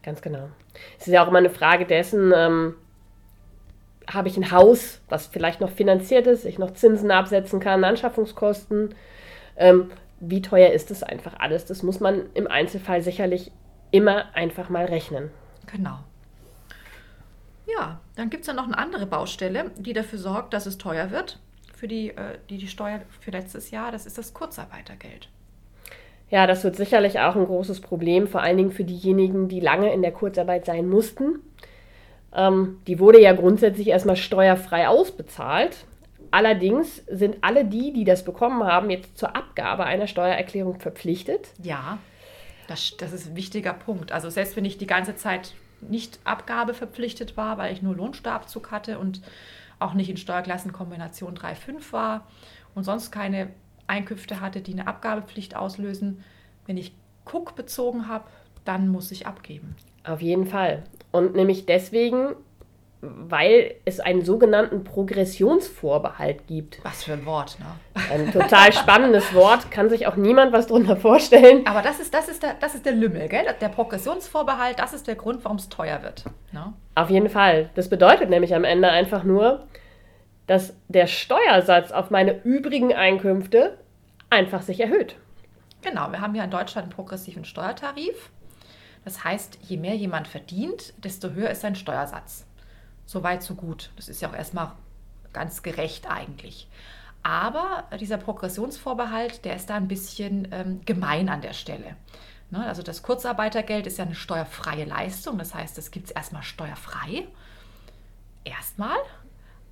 Ganz 0.04 0.22
genau. 0.22 0.48
Es 0.98 1.08
ist 1.08 1.14
ja 1.14 1.22
auch 1.22 1.28
immer 1.28 1.40
eine 1.40 1.50
Frage 1.50 1.86
dessen, 1.86 2.32
ähm 2.34 2.76
habe 4.12 4.28
ich 4.28 4.38
ein 4.38 4.52
Haus, 4.52 5.02
was 5.10 5.28
vielleicht 5.28 5.62
noch 5.62 5.72
finanziert 5.72 6.28
ist, 6.28 6.46
ich 6.46 6.60
noch 6.60 6.74
Zinsen 6.74 7.12
absetzen 7.12 7.60
kann, 7.60 7.84
Anschaffungskosten. 7.84 8.94
Ähm, 9.58 9.92
wie 10.20 10.42
teuer 10.42 10.72
ist 10.72 10.92
das 10.92 11.04
einfach 11.04 11.40
alles? 11.40 11.66
Das 11.66 11.84
muss 11.84 12.00
man 12.00 12.24
im 12.34 12.48
Einzelfall 12.48 13.02
sicherlich 13.02 13.52
immer 13.92 14.36
einfach 14.36 14.70
mal 14.70 14.86
rechnen. 14.86 15.32
Genau. 15.72 16.00
Ja, 17.68 18.00
dann 18.16 18.30
gibt 18.30 18.42
es 18.42 18.48
ja 18.48 18.54
noch 18.54 18.66
eine 18.66 18.78
andere 18.78 19.08
Baustelle, 19.08 19.72
die 19.78 19.94
dafür 19.94 20.20
sorgt, 20.20 20.54
dass 20.54 20.66
es 20.66 20.78
teuer 20.78 21.12
wird 21.12 21.40
für 21.76 21.88
die, 21.88 22.10
äh, 22.10 22.38
die, 22.50 22.58
die 22.58 22.68
Steuer 22.68 23.02
für 23.20 23.32
letztes 23.32 23.72
Jahr. 23.72 23.92
Das 23.92 24.06
ist 24.06 24.18
das 24.18 24.34
Kurzarbeitergeld. 24.34 25.30
Ja, 26.30 26.48
das 26.48 26.64
wird 26.64 26.76
sicherlich 26.76 27.20
auch 27.20 27.36
ein 27.36 27.46
großes 27.46 27.82
Problem, 27.82 28.28
vor 28.28 28.42
allen 28.42 28.58
Dingen 28.58 28.72
für 28.72 28.84
diejenigen, 28.84 29.48
die 29.48 29.60
lange 29.60 29.94
in 29.94 30.02
der 30.02 30.12
Kurzarbeit 30.12 30.66
sein 30.66 30.88
mussten 30.88 31.40
ähm, 32.36 32.82
die 32.88 33.00
wurde 33.00 33.22
ja 33.22 33.34
grundsätzlich 33.34 33.88
erstmal 33.88 34.18
steuerfrei 34.18 34.88
ausbezahlt. 34.88 35.86
Allerdings 36.32 36.98
sind 37.08 37.38
alle 37.42 37.66
die, 37.66 37.94
die 37.94 38.04
das 38.04 38.26
bekommen 38.26 38.64
haben, 38.64 38.90
jetzt 38.90 39.18
zur 39.18 39.36
Abgabe 39.36 39.86
einer 39.86 40.08
Steuererklärung 40.08 40.80
verpflichtet. 40.80 41.50
Ja, 41.64 41.98
das, 42.68 42.98
das 42.98 43.14
ist 43.14 43.28
ein 43.28 43.36
wichtiger 43.36 43.74
Punkt. 43.74 44.12
Also 44.12 44.30
selbst 44.30 44.56
wenn 44.56 44.66
ich 44.66 44.78
die 44.78 44.88
ganze 44.88 45.16
Zeit 45.16 45.54
nicht 45.82 46.20
Abgabe 46.24 46.74
verpflichtet 46.74 47.38
war, 47.38 47.58
weil 47.58 47.72
ich 47.72 47.82
nur 47.82 47.96
Lohnsteuerabzug 47.96 48.72
hatte 48.72 49.00
und 49.00 49.22
auch 49.80 49.94
nicht 49.94 50.10
in 50.10 50.18
Steuerklassenkombination 50.18 51.38
3,5 51.38 51.92
war 51.92 52.28
und 52.74 52.84
sonst 52.84 53.12
keine 53.12 53.50
Einkünfte 53.88 54.42
hatte, 54.42 54.62
die 54.62 54.74
eine 54.74 54.88
Abgabepflicht 54.88 55.56
auslösen. 55.56 56.24
Wenn 56.66 56.78
ich 56.78 56.94
Cook 57.32 57.56
bezogen 57.56 58.08
habe, 58.08 58.26
dann 58.64 58.88
muss 58.88 59.12
ich 59.12 59.28
abgeben. 59.28 59.76
Auf 60.06 60.22
jeden 60.22 60.46
Fall. 60.46 60.84
Und 61.12 61.36
nämlich 61.36 61.66
deswegen, 61.66 62.36
weil 63.02 63.76
es 63.86 64.00
einen 64.00 64.24
sogenannten 64.24 64.84
Progressionsvorbehalt 64.84 66.48
gibt. 66.48 66.80
Was 66.84 67.04
für 67.04 67.14
ein 67.14 67.26
Wort, 67.26 67.58
ne? 67.60 67.66
Ein 68.12 68.32
total 68.32 68.74
spannendes 68.74 69.34
Wort, 69.34 69.72
kann 69.72 69.90
sich 69.90 70.08
auch 70.08 70.16
niemand 70.16 70.54
was 70.54 70.68
drunter 70.68 70.98
vorstellen. 70.98 71.66
Aber 71.68 71.82
das 71.82 72.00
ist, 72.00 72.14
das 72.14 72.28
ist, 72.28 72.44
der, 72.44 72.56
das 72.56 72.76
ist 72.76 72.86
der 72.86 72.94
Lümmel, 72.94 73.28
gell? 73.30 73.46
Der 73.60 73.70
Progressionsvorbehalt, 73.70 74.80
das 74.80 74.94
ist 74.94 75.08
der 75.08 75.16
Grund, 75.16 75.44
warum 75.44 75.58
es 75.58 75.70
teuer 75.70 76.02
wird. 76.04 76.26
Ne? 76.52 76.74
Auf 76.96 77.10
jeden 77.10 77.30
Fall. 77.30 77.70
Das 77.76 77.90
bedeutet 77.90 78.30
nämlich 78.30 78.54
am 78.56 78.64
Ende 78.64 78.90
einfach 78.90 79.24
nur, 79.24 79.68
dass 80.48 80.76
der 80.88 81.08
Steuersatz 81.08 81.92
auf 81.92 82.12
meine 82.12 82.44
übrigen 82.44 82.94
Einkünfte 82.94 83.78
einfach 84.30 84.62
sich 84.62 84.80
erhöht. 84.80 85.16
Genau, 85.82 86.12
wir 86.12 86.22
haben 86.22 86.36
ja 86.36 86.44
in 86.44 86.52
Deutschland 86.52 86.86
einen 86.86 86.94
progressiven 86.94 87.46
Steuertarif. 87.46 88.32
Das 89.06 89.24
heißt, 89.24 89.60
je 89.62 89.78
mehr 89.78 89.96
jemand 89.96 90.28
verdient, 90.28 90.94
desto 91.04 91.30
höher 91.30 91.52
ist 91.52 91.62
sein 91.62 91.76
Steuersatz. 91.76 92.46
So 93.06 93.24
weit, 93.24 93.44
so 93.44 93.54
gut. 93.54 93.92
Das 93.96 94.10
ist 94.10 94.22
ja 94.22 94.30
auch 94.30 94.36
erstmal 94.36 94.72
ganz 95.32 95.64
gerecht 95.64 96.10
eigentlich. 96.10 96.68
Aber 97.22 97.86
dieser 98.00 98.18
Progressionsvorbehalt, 98.18 99.46
der 99.46 99.56
ist 99.56 99.70
da 99.70 99.76
ein 99.76 99.88
bisschen 99.88 100.48
ähm, 100.52 100.82
gemein 100.86 101.30
an 101.30 101.42
der 101.42 101.54
Stelle. 101.54 101.96
Ne? 102.50 102.66
Also 102.66 102.84
das 102.84 103.04
Kurzarbeitergeld 103.04 103.88
ist 103.88 103.98
ja 103.98 104.06
eine 104.06 104.16
steuerfreie 104.16 104.86
Leistung. 104.86 105.38
Das 105.38 105.54
heißt, 105.54 105.78
das 105.78 105.92
gibt 105.92 106.08
es 106.08 106.12
erstmal 106.12 106.44
steuerfrei. 106.44 107.28
Erstmal. 108.44 108.98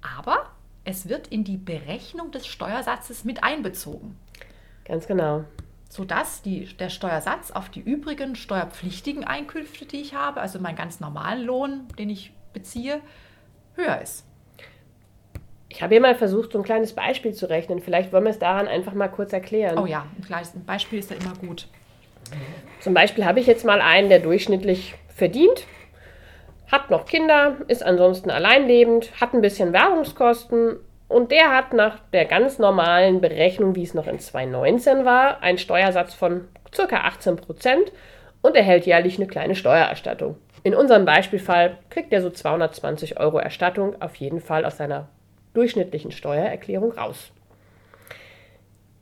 Aber 0.01 0.47
es 0.83 1.07
wird 1.09 1.27
in 1.27 1.43
die 1.43 1.57
Berechnung 1.57 2.31
des 2.31 2.45
Steuersatzes 2.45 3.23
mit 3.23 3.43
einbezogen. 3.43 4.17
Ganz 4.85 5.07
genau. 5.07 5.45
Sodass 5.93 6.41
die, 6.41 6.65
der 6.65 6.89
Steuersatz 6.89 7.51
auf 7.51 7.69
die 7.69 7.79
übrigen 7.79 8.35
steuerpflichtigen 8.35 9.25
Einkünfte, 9.25 9.85
die 9.85 10.01
ich 10.01 10.15
habe, 10.15 10.41
also 10.41 10.57
meinen 10.57 10.75
ganz 10.75 10.99
normalen 10.99 11.43
Lohn, 11.43 11.87
den 11.99 12.09
ich 12.09 12.33
beziehe, 12.51 12.99
höher 13.75 14.01
ist. 14.01 14.25
Ich 15.69 15.83
habe 15.83 15.93
hier 15.93 16.01
mal 16.01 16.15
versucht, 16.15 16.53
so 16.53 16.57
ein 16.57 16.63
kleines 16.63 16.93
Beispiel 16.93 17.35
zu 17.35 17.47
rechnen. 17.47 17.79
Vielleicht 17.79 18.11
wollen 18.11 18.23
wir 18.23 18.31
es 18.31 18.39
daran 18.39 18.67
einfach 18.67 18.95
mal 18.95 19.07
kurz 19.07 19.33
erklären. 19.33 19.77
Oh 19.77 19.85
ja, 19.85 20.07
ein 20.17 20.23
kleines 20.23 20.53
Beispiel 20.65 20.97
ist 20.97 21.11
ja 21.11 21.15
immer 21.15 21.35
gut. 21.35 21.67
Zum 22.79 22.95
Beispiel 22.95 23.23
habe 23.23 23.39
ich 23.39 23.45
jetzt 23.45 23.63
mal 23.63 23.79
einen, 23.79 24.09
der 24.09 24.17
durchschnittlich 24.17 24.95
verdient, 25.09 25.67
hat 26.71 26.89
noch 26.89 27.05
Kinder, 27.05 27.57
ist 27.67 27.83
ansonsten 27.83 28.31
alleinlebend, 28.31 29.11
hat 29.21 29.35
ein 29.35 29.41
bisschen 29.41 29.73
Werbungskosten 29.73 30.79
und 31.07 31.31
der 31.31 31.55
hat 31.55 31.73
nach 31.73 31.99
der 32.11 32.25
ganz 32.25 32.59
normalen 32.59 33.21
Berechnung, 33.21 33.75
wie 33.75 33.83
es 33.83 33.93
noch 33.93 34.07
in 34.07 34.19
2019 34.19 35.05
war, 35.05 35.41
einen 35.41 35.57
Steuersatz 35.57 36.13
von 36.13 36.47
ca. 36.71 36.95
18 36.95 37.35
Prozent 37.35 37.91
und 38.41 38.55
erhält 38.55 38.85
jährlich 38.85 39.17
eine 39.17 39.27
kleine 39.27 39.55
Steuererstattung. 39.55 40.37
In 40.63 40.75
unserem 40.75 41.05
Beispielfall 41.05 41.77
kriegt 41.89 42.13
er 42.13 42.21
so 42.21 42.29
220 42.29 43.19
Euro 43.19 43.37
Erstattung 43.37 44.01
auf 44.01 44.15
jeden 44.15 44.39
Fall 44.39 44.65
aus 44.65 44.77
seiner 44.77 45.09
durchschnittlichen 45.53 46.11
Steuererklärung 46.11 46.93
raus. 46.93 47.31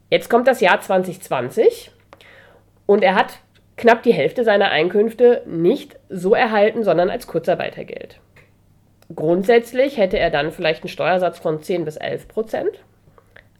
Jetzt 0.09 0.29
kommt 0.29 0.47
das 0.47 0.59
Jahr 0.59 0.81
2020 0.81 1.91
und 2.85 3.03
er 3.03 3.15
hat 3.15 3.39
knapp 3.77 4.03
die 4.03 4.13
Hälfte 4.13 4.43
seiner 4.43 4.69
Einkünfte 4.69 5.43
nicht 5.45 5.97
so 6.09 6.35
erhalten, 6.35 6.83
sondern 6.83 7.09
als 7.09 7.27
Kurzarbeitergeld. 7.27 8.19
Grundsätzlich 9.15 9.97
hätte 9.97 10.19
er 10.19 10.29
dann 10.29 10.51
vielleicht 10.51 10.83
einen 10.83 10.89
Steuersatz 10.89 11.39
von 11.39 11.61
10 11.61 11.85
bis 11.85 11.97
11 11.97 12.27
Prozent. 12.27 12.83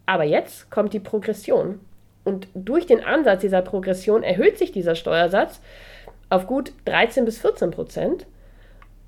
Aber 0.05 0.23
jetzt 0.23 0.69
kommt 0.69 0.93
die 0.93 0.99
Progression. 0.99 1.79
Und 2.23 2.47
durch 2.53 2.85
den 2.85 3.03
Ansatz 3.03 3.41
dieser 3.41 3.61
Progression 3.61 4.23
erhöht 4.23 4.57
sich 4.57 4.71
dieser 4.71 4.95
Steuersatz 4.95 5.61
auf 6.29 6.47
gut 6.47 6.73
13 6.85 7.25
bis 7.25 7.39
14 7.39 7.71
Prozent. 7.71 8.27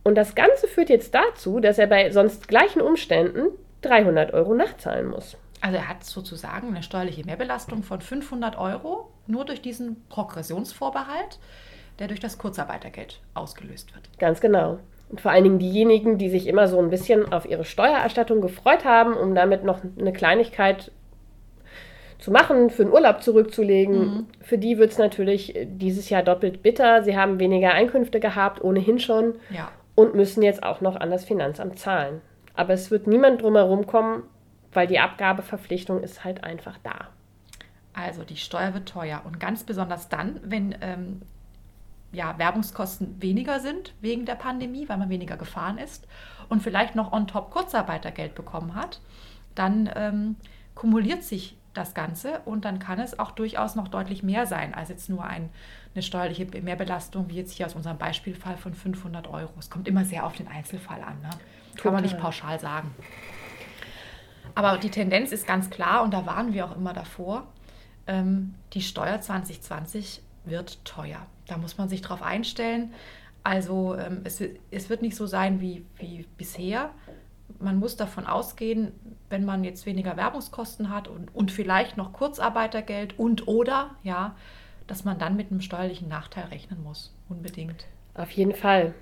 Und 0.03 0.15
das 0.15 0.35
Ganze 0.35 0.67
führt 0.67 0.89
jetzt 0.89 1.13
dazu, 1.13 1.59
dass 1.59 1.77
er 1.77 1.87
bei 1.87 2.11
sonst 2.11 2.47
gleichen 2.47 2.81
Umständen 2.81 3.49
300 3.81 4.33
Euro 4.33 4.53
nachzahlen 4.53 5.07
muss. 5.07 5.37
Also 5.61 5.77
er 5.77 5.87
hat 5.87 6.03
sozusagen 6.03 6.69
eine 6.69 6.83
steuerliche 6.83 7.25
Mehrbelastung 7.25 7.83
von 7.83 8.01
500 8.01 8.57
Euro 8.57 9.09
nur 9.27 9.45
durch 9.45 9.61
diesen 9.61 10.03
Progressionsvorbehalt, 10.09 11.39
der 11.99 12.07
durch 12.07 12.19
das 12.19 12.37
Kurzarbeitergeld 12.37 13.21
ausgelöst 13.33 13.93
wird. 13.93 14.09
Ganz 14.19 14.41
genau. 14.41 14.79
Und 15.13 15.21
vor 15.21 15.29
allen 15.29 15.43
Dingen 15.43 15.59
diejenigen, 15.59 16.17
die 16.17 16.27
sich 16.27 16.47
immer 16.47 16.67
so 16.67 16.79
ein 16.79 16.89
bisschen 16.89 17.31
auf 17.31 17.45
ihre 17.45 17.65
Steuererstattung 17.65 18.41
gefreut 18.41 18.83
haben, 18.83 19.13
um 19.13 19.35
damit 19.35 19.63
noch 19.63 19.81
eine 19.99 20.11
Kleinigkeit 20.11 20.91
zu 22.17 22.31
machen, 22.31 22.71
für 22.71 22.83
den 22.83 22.91
Urlaub 22.91 23.21
zurückzulegen, 23.21 23.99
mhm. 23.99 24.27
für 24.41 24.57
die 24.57 24.79
wird 24.79 24.89
es 24.89 24.97
natürlich 24.97 25.53
dieses 25.67 26.09
Jahr 26.09 26.23
doppelt 26.23 26.63
bitter. 26.63 27.03
Sie 27.03 27.15
haben 27.15 27.37
weniger 27.37 27.73
Einkünfte 27.73 28.19
gehabt, 28.19 28.63
ohnehin 28.63 28.97
schon, 28.97 29.35
ja. 29.51 29.69
und 29.93 30.15
müssen 30.15 30.41
jetzt 30.41 30.63
auch 30.63 30.81
noch 30.81 30.95
an 30.95 31.11
das 31.11 31.25
Finanzamt 31.25 31.77
zahlen. 31.77 32.21
Aber 32.55 32.73
es 32.73 32.89
wird 32.89 33.05
niemand 33.05 33.43
drumherum 33.43 33.85
kommen, 33.85 34.23
weil 34.71 34.87
die 34.87 34.97
Abgabeverpflichtung 34.97 36.01
ist 36.01 36.23
halt 36.23 36.43
einfach 36.43 36.79
da. 36.81 37.09
Also 37.93 38.23
die 38.23 38.37
Steuer 38.37 38.73
wird 38.73 38.89
teuer 38.89 39.21
und 39.25 39.39
ganz 39.39 39.63
besonders 39.63 40.09
dann, 40.09 40.39
wenn 40.43 40.73
ähm, 40.81 41.21
ja, 42.13 42.37
Werbungskosten 42.37 43.21
weniger 43.21 43.59
sind 43.59 43.93
wegen 43.99 44.25
der 44.25 44.35
Pandemie, 44.35 44.87
weil 44.87 44.97
man 44.97 45.09
weniger 45.09 45.35
gefahren 45.35 45.77
ist 45.77 46.07
und 46.47 46.61
vielleicht 46.61 46.95
noch 46.95 47.11
on 47.11 47.27
top 47.27 47.51
Kurzarbeitergeld 47.51 48.35
bekommen 48.35 48.75
hat, 48.75 49.01
dann 49.55 49.89
ähm, 49.95 50.35
kumuliert 50.75 51.23
sich 51.23 51.57
das 51.73 51.95
Ganze 51.95 52.39
und 52.45 52.65
dann 52.65 52.77
kann 52.77 52.99
es 52.99 53.17
auch 53.17 53.31
durchaus 53.31 53.75
noch 53.75 53.87
deutlich 53.87 54.21
mehr 54.21 54.45
sein 54.45 54.75
als 54.75 54.89
jetzt 54.89 55.09
nur 55.09 55.25
ein, 55.25 55.49
eine 55.95 56.03
steuerliche 56.03 56.45
Mehrbelastung, 56.61 57.29
wie 57.29 57.35
jetzt 57.35 57.51
hier 57.51 57.65
aus 57.65 57.75
unserem 57.75 57.97
Beispielfall 57.97 58.57
von 58.57 58.75
500 58.75 59.27
Euro. 59.27 59.51
Es 59.57 59.71
kommt 59.71 59.87
immer 59.87 60.05
sehr 60.05 60.25
auf 60.25 60.35
den 60.35 60.47
Einzelfall 60.47 61.01
an. 61.01 61.19
Ne? 61.21 61.29
Kann 61.81 61.93
man 61.93 62.03
nicht 62.03 62.19
pauschal 62.19 62.59
sagen. 62.59 62.93
Aber 64.53 64.77
die 64.77 64.91
Tendenz 64.91 65.31
ist 65.31 65.47
ganz 65.47 65.71
klar 65.71 66.03
und 66.03 66.13
da 66.13 66.27
waren 66.27 66.53
wir 66.53 66.65
auch 66.65 66.75
immer 66.75 66.93
davor. 66.93 67.47
Ähm, 68.05 68.53
die 68.73 68.81
Steuer 68.81 69.19
2020 69.19 70.21
wird 70.45 70.83
teuer. 70.85 71.25
Da 71.47 71.57
muss 71.57 71.77
man 71.77 71.89
sich 71.89 72.01
drauf 72.01 72.21
einstellen. 72.21 72.93
Also 73.43 73.95
ähm, 73.95 74.21
es, 74.23 74.41
es 74.71 74.89
wird 74.89 75.01
nicht 75.01 75.15
so 75.15 75.25
sein 75.25 75.59
wie, 75.59 75.85
wie 75.97 76.25
bisher. 76.37 76.91
Man 77.59 77.77
muss 77.77 77.97
davon 77.97 78.25
ausgehen, 78.25 78.93
wenn 79.29 79.45
man 79.45 79.63
jetzt 79.63 79.85
weniger 79.85 80.15
Werbungskosten 80.15 80.89
hat 80.89 81.07
und, 81.07 81.33
und 81.35 81.51
vielleicht 81.51 81.97
noch 81.97 82.13
Kurzarbeitergeld 82.13 83.19
und 83.19 83.47
oder, 83.47 83.91
ja, 84.03 84.35
dass 84.87 85.03
man 85.03 85.19
dann 85.19 85.35
mit 85.35 85.51
einem 85.51 85.61
steuerlichen 85.61 86.07
Nachteil 86.07 86.45
rechnen 86.45 86.81
muss. 86.83 87.13
Unbedingt. 87.29 87.85
Auf 88.15 88.31
jeden 88.31 88.53
Fall. 88.53 88.93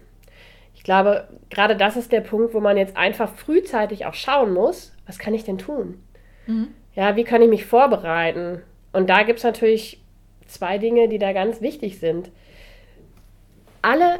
Ich 0.73 0.83
glaube, 0.83 1.27
gerade 1.49 1.75
das 1.75 1.97
ist 1.97 2.11
der 2.11 2.21
Punkt, 2.21 2.53
wo 2.53 2.59
man 2.59 2.77
jetzt 2.77 2.97
einfach 2.97 3.29
frühzeitig 3.29 4.05
auch 4.05 4.13
schauen 4.13 4.53
muss, 4.53 4.95
was 5.05 5.19
kann 5.19 5.33
ich 5.33 5.43
denn 5.43 5.57
tun? 5.57 6.01
Mhm. 6.47 6.69
Ja, 6.95 7.15
wie 7.15 7.23
kann 7.23 7.41
ich 7.41 7.49
mich 7.49 7.65
vorbereiten? 7.65 8.61
Und 8.93 9.09
da 9.09 9.23
gibt 9.23 9.39
es 9.39 9.45
natürlich 9.45 10.01
zwei 10.53 10.77
Dinge, 10.77 11.07
die 11.07 11.19
da 11.19 11.33
ganz 11.33 11.61
wichtig 11.61 11.99
sind. 11.99 12.31
Alle 13.81 14.19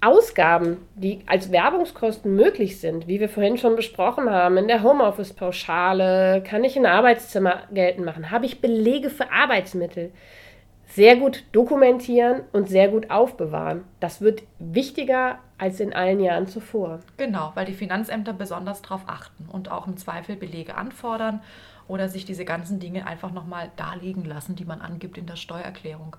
Ausgaben, 0.00 0.86
die 0.94 1.20
als 1.26 1.50
Werbungskosten 1.50 2.34
möglich 2.34 2.80
sind, 2.80 3.08
wie 3.08 3.18
wir 3.18 3.28
vorhin 3.28 3.56
schon 3.56 3.76
besprochen 3.76 4.30
haben, 4.30 4.58
in 4.58 4.68
der 4.68 4.82
Homeoffice-Pauschale, 4.82 6.42
kann 6.46 6.64
ich 6.64 6.76
ein 6.76 6.86
Arbeitszimmer 6.86 7.62
geltend 7.72 8.04
machen, 8.04 8.30
habe 8.30 8.46
ich 8.46 8.60
Belege 8.60 9.10
für 9.10 9.32
Arbeitsmittel, 9.32 10.12
sehr 10.86 11.16
gut 11.16 11.44
dokumentieren 11.52 12.42
und 12.52 12.68
sehr 12.68 12.88
gut 12.88 13.10
aufbewahren. 13.10 13.84
Das 13.98 14.20
wird 14.20 14.42
wichtiger 14.58 15.38
als 15.58 15.80
in 15.80 15.92
allen 15.92 16.20
Jahren 16.20 16.46
zuvor. 16.46 17.00
Genau, 17.16 17.50
weil 17.54 17.66
die 17.66 17.74
Finanzämter 17.74 18.32
besonders 18.32 18.82
darauf 18.82 19.02
achten 19.06 19.48
und 19.50 19.70
auch 19.70 19.86
im 19.86 19.96
Zweifel 19.96 20.36
Belege 20.36 20.76
anfordern 20.76 21.42
oder 21.88 22.08
sich 22.08 22.24
diese 22.24 22.44
ganzen 22.44 22.80
Dinge 22.80 23.06
einfach 23.06 23.32
nochmal 23.32 23.70
darlegen 23.76 24.24
lassen, 24.24 24.56
die 24.56 24.64
man 24.64 24.80
angibt 24.80 25.18
in 25.18 25.26
der 25.26 25.36
Steuererklärung. 25.36 26.16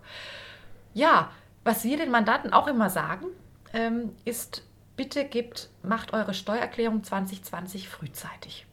Ja, 0.94 1.30
was 1.64 1.84
wir 1.84 1.98
den 1.98 2.12
Mandanten 2.12 2.54
auch 2.54 2.68
immer 2.68 2.90
sagen, 2.90 3.26
ähm, 3.74 4.12
ist, 4.26 4.64
bitte 4.96 5.26
gebt, 5.26 5.70
macht 5.84 6.14
eure 6.14 6.34
Steuererklärung 6.34 7.04
2020 7.04 7.90
frühzeitig. 7.90 8.66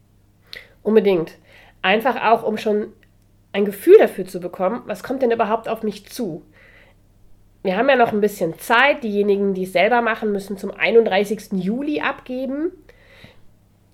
Unbedingt. 0.82 1.36
Einfach 1.82 2.16
auch, 2.22 2.42
um 2.42 2.56
schon 2.56 2.92
ein 3.52 3.64
Gefühl 3.64 3.98
dafür 3.98 4.26
zu 4.26 4.40
bekommen, 4.40 4.82
was 4.86 5.02
kommt 5.02 5.22
denn 5.22 5.30
überhaupt 5.30 5.68
auf 5.68 5.82
mich 5.82 6.06
zu. 6.06 6.44
Wir 7.62 7.76
haben 7.76 7.88
ja 7.88 7.96
noch 7.96 8.12
ein 8.12 8.20
bisschen 8.20 8.58
Zeit. 8.58 9.02
Diejenigen, 9.04 9.54
die 9.54 9.64
es 9.64 9.72
selber 9.72 10.02
machen, 10.02 10.32
müssen 10.32 10.58
zum 10.58 10.70
31. 10.70 11.52
Juli 11.52 12.00
abgeben 12.00 12.72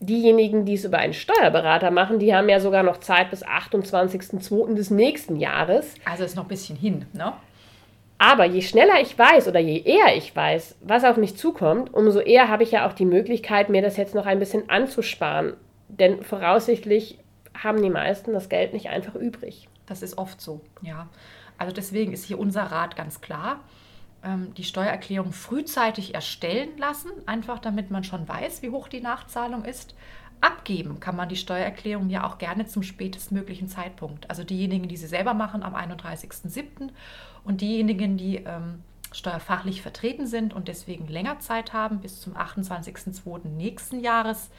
diejenigen, 0.00 0.64
die 0.64 0.74
es 0.74 0.84
über 0.84 0.98
einen 0.98 1.12
Steuerberater 1.12 1.90
machen, 1.90 2.18
die 2.18 2.34
haben 2.34 2.48
ja 2.48 2.58
sogar 2.58 2.82
noch 2.82 2.98
Zeit 2.98 3.30
bis 3.30 3.44
28.02. 3.44 4.74
des 4.74 4.90
nächsten 4.90 5.36
Jahres. 5.36 5.94
Also 6.04 6.24
ist 6.24 6.36
noch 6.36 6.44
ein 6.44 6.48
bisschen 6.48 6.76
hin, 6.76 7.06
ne? 7.12 7.32
Aber 8.22 8.44
je 8.44 8.60
schneller 8.60 9.00
ich 9.00 9.18
weiß 9.18 9.48
oder 9.48 9.60
je 9.60 9.80
eher 9.80 10.14
ich 10.14 10.36
weiß, 10.36 10.76
was 10.82 11.04
auf 11.04 11.16
mich 11.16 11.38
zukommt, 11.38 11.94
umso 11.94 12.20
eher 12.20 12.48
habe 12.48 12.62
ich 12.62 12.70
ja 12.70 12.86
auch 12.86 12.92
die 12.92 13.06
Möglichkeit, 13.06 13.70
mir 13.70 13.80
das 13.80 13.96
jetzt 13.96 14.14
noch 14.14 14.26
ein 14.26 14.38
bisschen 14.38 14.68
anzusparen. 14.68 15.54
Denn 15.88 16.22
voraussichtlich 16.22 17.18
haben 17.54 17.82
die 17.82 17.88
meisten 17.88 18.34
das 18.34 18.50
Geld 18.50 18.74
nicht 18.74 18.90
einfach 18.90 19.14
übrig. 19.14 19.68
Das 19.86 20.02
ist 20.02 20.18
oft 20.18 20.40
so, 20.40 20.60
ja. 20.82 21.08
Also 21.56 21.74
deswegen 21.74 22.12
ist 22.12 22.24
hier 22.24 22.38
unser 22.38 22.64
Rat 22.64 22.94
ganz 22.94 23.22
klar. 23.22 23.60
Ähm, 24.22 24.52
die 24.54 24.64
Steuererklärung 24.64 25.32
frühzeitig 25.32 26.14
erstellen 26.14 26.76
lassen, 26.76 27.10
einfach 27.26 27.58
damit 27.58 27.90
man 27.90 28.04
schon 28.04 28.28
weiß, 28.28 28.62
wie 28.62 28.70
hoch 28.70 28.88
die 28.88 29.00
Nachzahlung 29.00 29.64
ist. 29.64 29.94
Abgeben 30.42 31.00
kann 31.00 31.16
man 31.16 31.28
die 31.28 31.36
Steuererklärung 31.36 32.10
ja 32.10 32.26
auch 32.26 32.38
gerne 32.38 32.66
zum 32.66 32.82
spätestmöglichen 32.82 33.68
Zeitpunkt. 33.68 34.28
Also 34.28 34.44
diejenigen, 34.44 34.88
die 34.88 34.96
sie 34.96 35.06
selber 35.06 35.32
machen, 35.32 35.62
am 35.62 35.74
31.07. 35.74 36.90
und 37.44 37.60
diejenigen, 37.62 38.18
die 38.18 38.36
ähm, 38.36 38.82
steuerfachlich 39.12 39.80
vertreten 39.80 40.26
sind 40.26 40.52
und 40.54 40.68
deswegen 40.68 41.08
länger 41.08 41.40
Zeit 41.40 41.72
haben, 41.72 42.00
bis 42.00 42.20
zum 42.20 42.36
28.02. 42.36 43.48
nächsten 43.48 44.00
Jahres, 44.00 44.50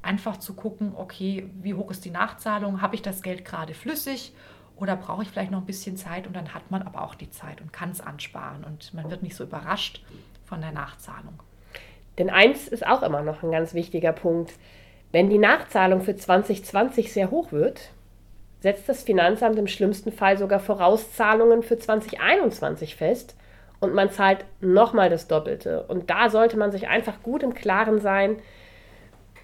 einfach 0.00 0.38
zu 0.38 0.54
gucken, 0.54 0.94
okay, 0.96 1.48
wie 1.60 1.74
hoch 1.74 1.90
ist 1.90 2.04
die 2.04 2.10
Nachzahlung, 2.10 2.82
habe 2.82 2.94
ich 2.94 3.02
das 3.02 3.22
Geld 3.22 3.44
gerade 3.44 3.74
flüssig 3.74 4.32
oder 4.82 4.96
brauche 4.96 5.22
ich 5.22 5.28
vielleicht 5.28 5.52
noch 5.52 5.60
ein 5.60 5.66
bisschen 5.66 5.96
Zeit 5.96 6.26
und 6.26 6.34
dann 6.34 6.54
hat 6.54 6.72
man 6.72 6.82
aber 6.82 7.04
auch 7.04 7.14
die 7.14 7.30
Zeit 7.30 7.60
und 7.60 7.72
kann 7.72 7.92
es 7.92 8.00
ansparen 8.00 8.64
und 8.64 8.92
man 8.92 9.08
wird 9.12 9.22
nicht 9.22 9.36
so 9.36 9.44
überrascht 9.44 10.02
von 10.44 10.60
der 10.60 10.72
Nachzahlung. 10.72 11.38
Denn 12.18 12.30
eins 12.30 12.66
ist 12.66 12.84
auch 12.84 13.04
immer 13.04 13.22
noch 13.22 13.44
ein 13.44 13.52
ganz 13.52 13.74
wichtiger 13.74 14.10
Punkt. 14.10 14.54
Wenn 15.12 15.30
die 15.30 15.38
Nachzahlung 15.38 16.00
für 16.00 16.16
2020 16.16 17.12
sehr 17.12 17.30
hoch 17.30 17.52
wird, 17.52 17.90
setzt 18.58 18.88
das 18.88 19.04
Finanzamt 19.04 19.56
im 19.56 19.68
schlimmsten 19.68 20.10
Fall 20.10 20.36
sogar 20.36 20.58
Vorauszahlungen 20.58 21.62
für 21.62 21.78
2021 21.78 22.96
fest 22.96 23.36
und 23.78 23.94
man 23.94 24.10
zahlt 24.10 24.44
nochmal 24.60 25.10
das 25.10 25.28
Doppelte. 25.28 25.84
Und 25.84 26.10
da 26.10 26.28
sollte 26.28 26.56
man 26.56 26.72
sich 26.72 26.88
einfach 26.88 27.22
gut 27.22 27.44
im 27.44 27.54
Klaren 27.54 28.00
sein, 28.00 28.36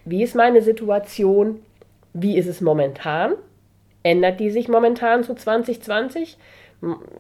wie 0.05 0.25
ist 0.25 0.35
meine 0.35 0.63
Situation, 0.63 1.63
wie 2.13 2.37
ist 2.37 2.49
es 2.49 2.61
momentan, 2.61 3.35
ändert 4.03 4.41
die 4.41 4.51
sich 4.51 4.69
momentan 4.69 5.25
zu 5.25 5.35
2020. 5.35 6.37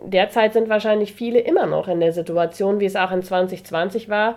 Derzeit 0.05 0.53
sind 0.53 0.69
wahrscheinlich 0.69 1.13
viele 1.13 1.41
immer 1.41 1.67
noch 1.67 1.89
in 1.89 2.01
der 2.01 2.13
Situation, 2.13 2.81
wie 2.81 2.87
es 2.87 2.97
auch 2.97 3.11
in 3.11 3.23
2020 3.23 4.09
war, 4.09 4.37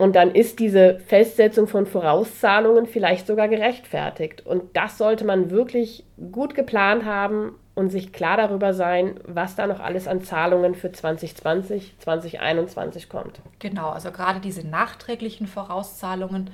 und 0.00 0.16
dann 0.16 0.30
ist 0.34 0.60
diese 0.60 0.98
Festsetzung 0.98 1.68
von 1.68 1.84
Vorauszahlungen 1.84 2.86
vielleicht 2.86 3.26
sogar 3.26 3.48
gerechtfertigt. 3.48 4.46
Und 4.46 4.74
das 4.74 4.96
sollte 4.96 5.26
man 5.26 5.50
wirklich 5.50 6.06
gut 6.32 6.54
geplant 6.54 7.04
haben 7.04 7.54
und 7.74 7.90
sich 7.90 8.10
klar 8.10 8.38
darüber 8.38 8.72
sein, 8.72 9.20
was 9.26 9.56
da 9.56 9.66
noch 9.66 9.78
alles 9.78 10.08
an 10.08 10.22
Zahlungen 10.22 10.74
für 10.74 10.90
2020, 10.90 11.98
2021 11.98 13.10
kommt. 13.10 13.42
Genau, 13.58 13.90
also 13.90 14.10
gerade 14.10 14.40
diese 14.40 14.66
nachträglichen 14.66 15.46
Vorauszahlungen 15.46 16.48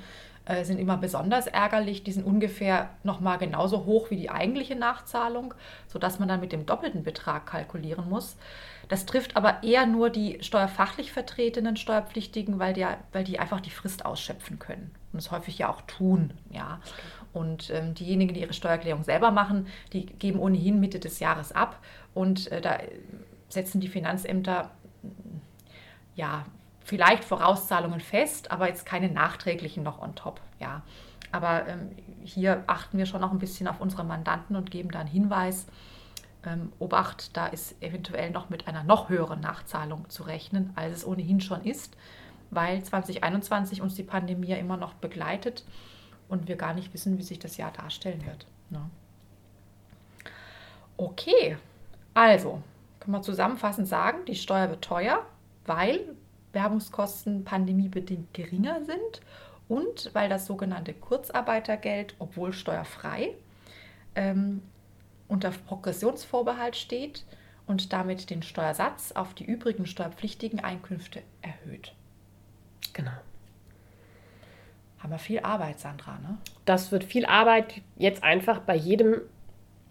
äh, 0.47 0.63
sind 0.63 0.79
immer 0.79 0.97
besonders 0.97 1.47
ärgerlich. 1.47 2.03
Die 2.03 2.11
sind 2.11 2.25
ungefähr 2.25 2.89
nochmal 3.03 3.37
genauso 3.37 3.85
hoch 3.85 4.09
wie 4.09 4.15
die 4.15 4.29
eigentliche 4.29 4.75
Nachzahlung, 4.75 5.53
sodass 5.87 6.19
man 6.19 6.29
dann 6.29 6.39
mit 6.39 6.53
dem 6.53 6.65
doppelten 6.65 7.03
Betrag 7.03 7.45
kalkulieren 7.45 8.09
muss. 8.09 8.37
Das 8.87 9.05
trifft 9.05 9.35
aber 9.35 9.63
eher 9.63 9.85
nur 9.85 10.09
die 10.09 10.37
steuerfachlich 10.41 11.11
vertretenen 11.11 11.75
Steuerpflichtigen, 11.75 12.59
weil 12.59 12.73
die, 12.73 12.85
weil 13.11 13.25
die 13.25 13.39
einfach 13.39 13.59
die 13.59 13.69
Frist 13.69 14.05
ausschöpfen 14.05 14.59
können 14.59 14.91
und 15.11 15.19
es 15.19 15.31
häufig 15.31 15.57
ja 15.57 15.69
auch 15.69 15.81
tun. 15.81 16.33
Ja. 16.49 16.79
Und 17.33 17.69
ähm, 17.69 17.93
diejenigen, 17.93 18.33
die 18.33 18.41
ihre 18.41 18.53
Steuererklärung 18.53 19.03
selber 19.03 19.31
machen, 19.31 19.67
die 19.91 20.05
geben 20.05 20.39
ohnehin 20.39 20.79
Mitte 20.79 20.99
des 20.99 21.19
Jahres 21.19 21.51
ab 21.51 21.79
und 22.13 22.49
äh, 22.51 22.61
da 22.61 22.79
setzen 23.49 23.81
die 23.81 23.89
Finanzämter 23.89 24.71
ja 26.15 26.45
vielleicht 26.87 27.25
Vorauszahlungen 27.25 27.99
fest, 27.99 28.49
aber 28.49 28.69
jetzt 28.69 28.85
keine 28.85 29.09
nachträglichen 29.09 29.83
noch 29.83 30.01
on 30.01 30.15
top. 30.15 30.39
Ja. 30.57 30.83
Aber 31.33 31.67
ähm, 31.67 31.91
hier 32.23 32.63
achten 32.65 32.97
wir 32.97 33.05
schon 33.05 33.19
noch 33.19 33.33
ein 33.33 33.39
bisschen 33.39 33.67
auf 33.67 33.81
unsere 33.81 34.05
Mandanten 34.05 34.55
und 34.55 34.71
geben 34.71 34.89
da 34.89 35.01
einen 35.01 35.09
Hinweis 35.09 35.67
ähm, 36.45 36.71
Obacht, 36.79 37.35
da 37.35 37.47
ist 37.47 37.75
eventuell 37.83 38.31
noch 38.31 38.49
mit 38.49 38.69
einer 38.69 38.83
noch 38.83 39.09
höheren 39.09 39.41
Nachzahlung 39.41 40.09
zu 40.09 40.23
rechnen, 40.23 40.71
als 40.75 40.95
es 40.95 41.05
ohnehin 41.05 41.41
schon 41.41 41.65
ist, 41.65 41.97
weil 42.51 42.81
2021 42.81 43.81
uns 43.81 43.95
die 43.95 44.03
Pandemie 44.03 44.47
ja 44.47 44.55
immer 44.55 44.77
noch 44.77 44.93
begleitet 44.93 45.65
und 46.29 46.47
wir 46.47 46.55
gar 46.55 46.73
nicht 46.73 46.93
wissen, 46.93 47.17
wie 47.17 47.23
sich 47.23 47.39
das 47.39 47.57
Jahr 47.57 47.71
darstellen 47.71 48.25
wird. 48.25 48.47
Ne? 48.69 48.89
Okay, 50.95 51.57
also 52.13 52.61
können 53.01 53.13
wir 53.13 53.21
zusammenfassend 53.21 53.89
sagen, 53.89 54.19
die 54.25 54.35
Steuer 54.35 54.69
wird 54.69 54.85
teuer, 54.85 55.25
weil 55.65 56.15
Werbungskosten 56.53 57.43
pandemiebedingt 57.43 58.33
geringer 58.33 58.83
sind 58.83 59.21
und 59.67 60.09
weil 60.13 60.29
das 60.29 60.45
sogenannte 60.45 60.93
Kurzarbeitergeld, 60.93 62.15
obwohl 62.19 62.53
steuerfrei, 62.53 63.35
ähm, 64.15 64.61
unter 65.27 65.51
Progressionsvorbehalt 65.51 66.75
steht 66.75 67.25
und 67.65 67.91
damit 67.91 68.29
den 68.29 68.43
Steuersatz 68.43 69.11
auf 69.11 69.33
die 69.33 69.45
übrigen 69.45 69.85
steuerpflichtigen 69.85 70.61
Einkünfte 70.61 71.21
erhöht. 71.41 71.93
Genau. 72.93 73.11
Haben 74.99 75.11
wir 75.11 75.19
viel 75.19 75.39
Arbeit, 75.41 75.79
Sandra, 75.79 76.17
ne? 76.19 76.37
Das 76.65 76.91
wird 76.91 77.03
viel 77.03 77.25
Arbeit. 77.25 77.81
Jetzt 77.97 78.23
einfach 78.23 78.59
bei 78.59 78.75
jedem 78.75 79.21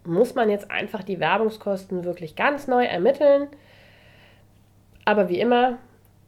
muss 0.03 0.35
man 0.35 0.49
jetzt 0.49 0.71
einfach 0.71 1.03
die 1.03 1.19
Werbungskosten 1.19 2.03
wirklich 2.03 2.35
ganz 2.35 2.67
neu 2.67 2.85
ermitteln. 2.85 3.47
Aber 5.05 5.29
wie 5.29 5.39
immer 5.39 5.77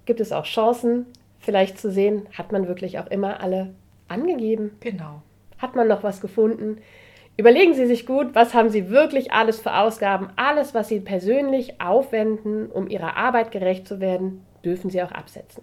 gibt 0.10 0.22
es 0.22 0.32
auch 0.32 0.46
Chancen, 0.46 1.06
vielleicht 1.38 1.78
zu 1.78 1.92
sehen, 1.92 2.26
hat 2.36 2.52
man 2.52 2.68
wirklich 2.68 2.98
auch 2.98 3.06
immer 3.12 3.42
alle 3.42 3.76
angegeben. 4.08 4.72
Genau. 4.80 5.22
Hat 5.60 5.76
man 5.76 5.88
noch 5.88 6.02
was 6.02 6.20
gefunden? 6.20 6.80
Überlegen 7.38 7.76
Sie 7.76 7.86
sich 7.86 8.08
gut, 8.08 8.34
was 8.34 8.56
haben 8.56 8.72
Sie 8.72 8.90
wirklich 8.90 9.32
alles 9.32 9.60
für 9.60 9.76
Ausgaben. 9.76 10.30
Alles, 10.36 10.74
was 10.74 10.88
Sie 10.88 11.00
persönlich 11.00 11.80
aufwenden, 11.80 12.72
um 12.72 12.88
Ihrer 12.88 13.18
Arbeit 13.18 13.52
gerecht 13.52 13.88
zu 13.88 14.00
werden, 14.00 14.44
dürfen 14.66 14.90
Sie 14.90 15.04
auch 15.04 15.12
absetzen. 15.12 15.62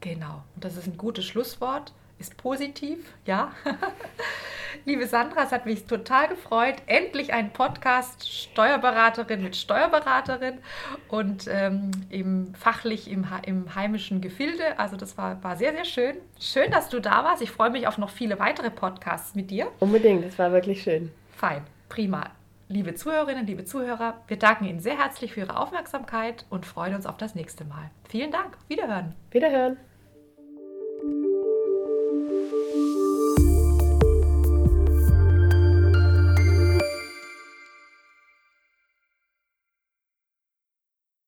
Genau, 0.00 0.42
und 0.56 0.64
das 0.64 0.76
ist 0.76 0.88
ein 0.88 0.98
gutes 0.98 1.24
Schlusswort 1.24 1.92
ist 2.18 2.36
positiv, 2.36 2.98
ja. 3.26 3.52
Liebe 4.84 5.06
Sandra, 5.06 5.44
es 5.44 5.52
hat 5.52 5.66
mich 5.66 5.86
total 5.86 6.28
gefreut. 6.28 6.76
Endlich 6.86 7.32
ein 7.32 7.52
Podcast 7.52 8.32
Steuerberaterin 8.32 9.42
mit 9.42 9.56
Steuerberaterin 9.56 10.58
und 11.08 11.48
ähm, 11.50 11.90
im 12.10 12.54
fachlich 12.54 13.10
im, 13.10 13.26
im 13.44 13.74
heimischen 13.74 14.20
Gefilde. 14.20 14.78
Also 14.78 14.96
das 14.96 15.18
war, 15.18 15.42
war 15.42 15.56
sehr, 15.56 15.72
sehr 15.72 15.84
schön. 15.84 16.16
Schön, 16.38 16.70
dass 16.70 16.88
du 16.88 17.00
da 17.00 17.24
warst. 17.24 17.42
Ich 17.42 17.50
freue 17.50 17.70
mich 17.70 17.86
auf 17.86 17.98
noch 17.98 18.10
viele 18.10 18.38
weitere 18.38 18.70
Podcasts 18.70 19.34
mit 19.34 19.50
dir. 19.50 19.68
Unbedingt, 19.80 20.24
das 20.24 20.38
war 20.38 20.52
wirklich 20.52 20.82
schön. 20.82 21.10
Fein, 21.34 21.62
prima. 21.88 22.30
Liebe 22.68 22.94
Zuhörerinnen, 22.94 23.46
liebe 23.46 23.64
Zuhörer, 23.64 24.22
wir 24.26 24.38
danken 24.38 24.64
Ihnen 24.64 24.80
sehr 24.80 24.98
herzlich 24.98 25.34
für 25.34 25.40
Ihre 25.40 25.56
Aufmerksamkeit 25.56 26.44
und 26.50 26.66
freuen 26.66 26.96
uns 26.96 27.06
auf 27.06 27.16
das 27.16 27.34
nächste 27.36 27.64
Mal. 27.64 27.90
Vielen 28.08 28.32
Dank. 28.32 28.56
Wiederhören. 28.68 29.14
Wiederhören. 29.30 29.76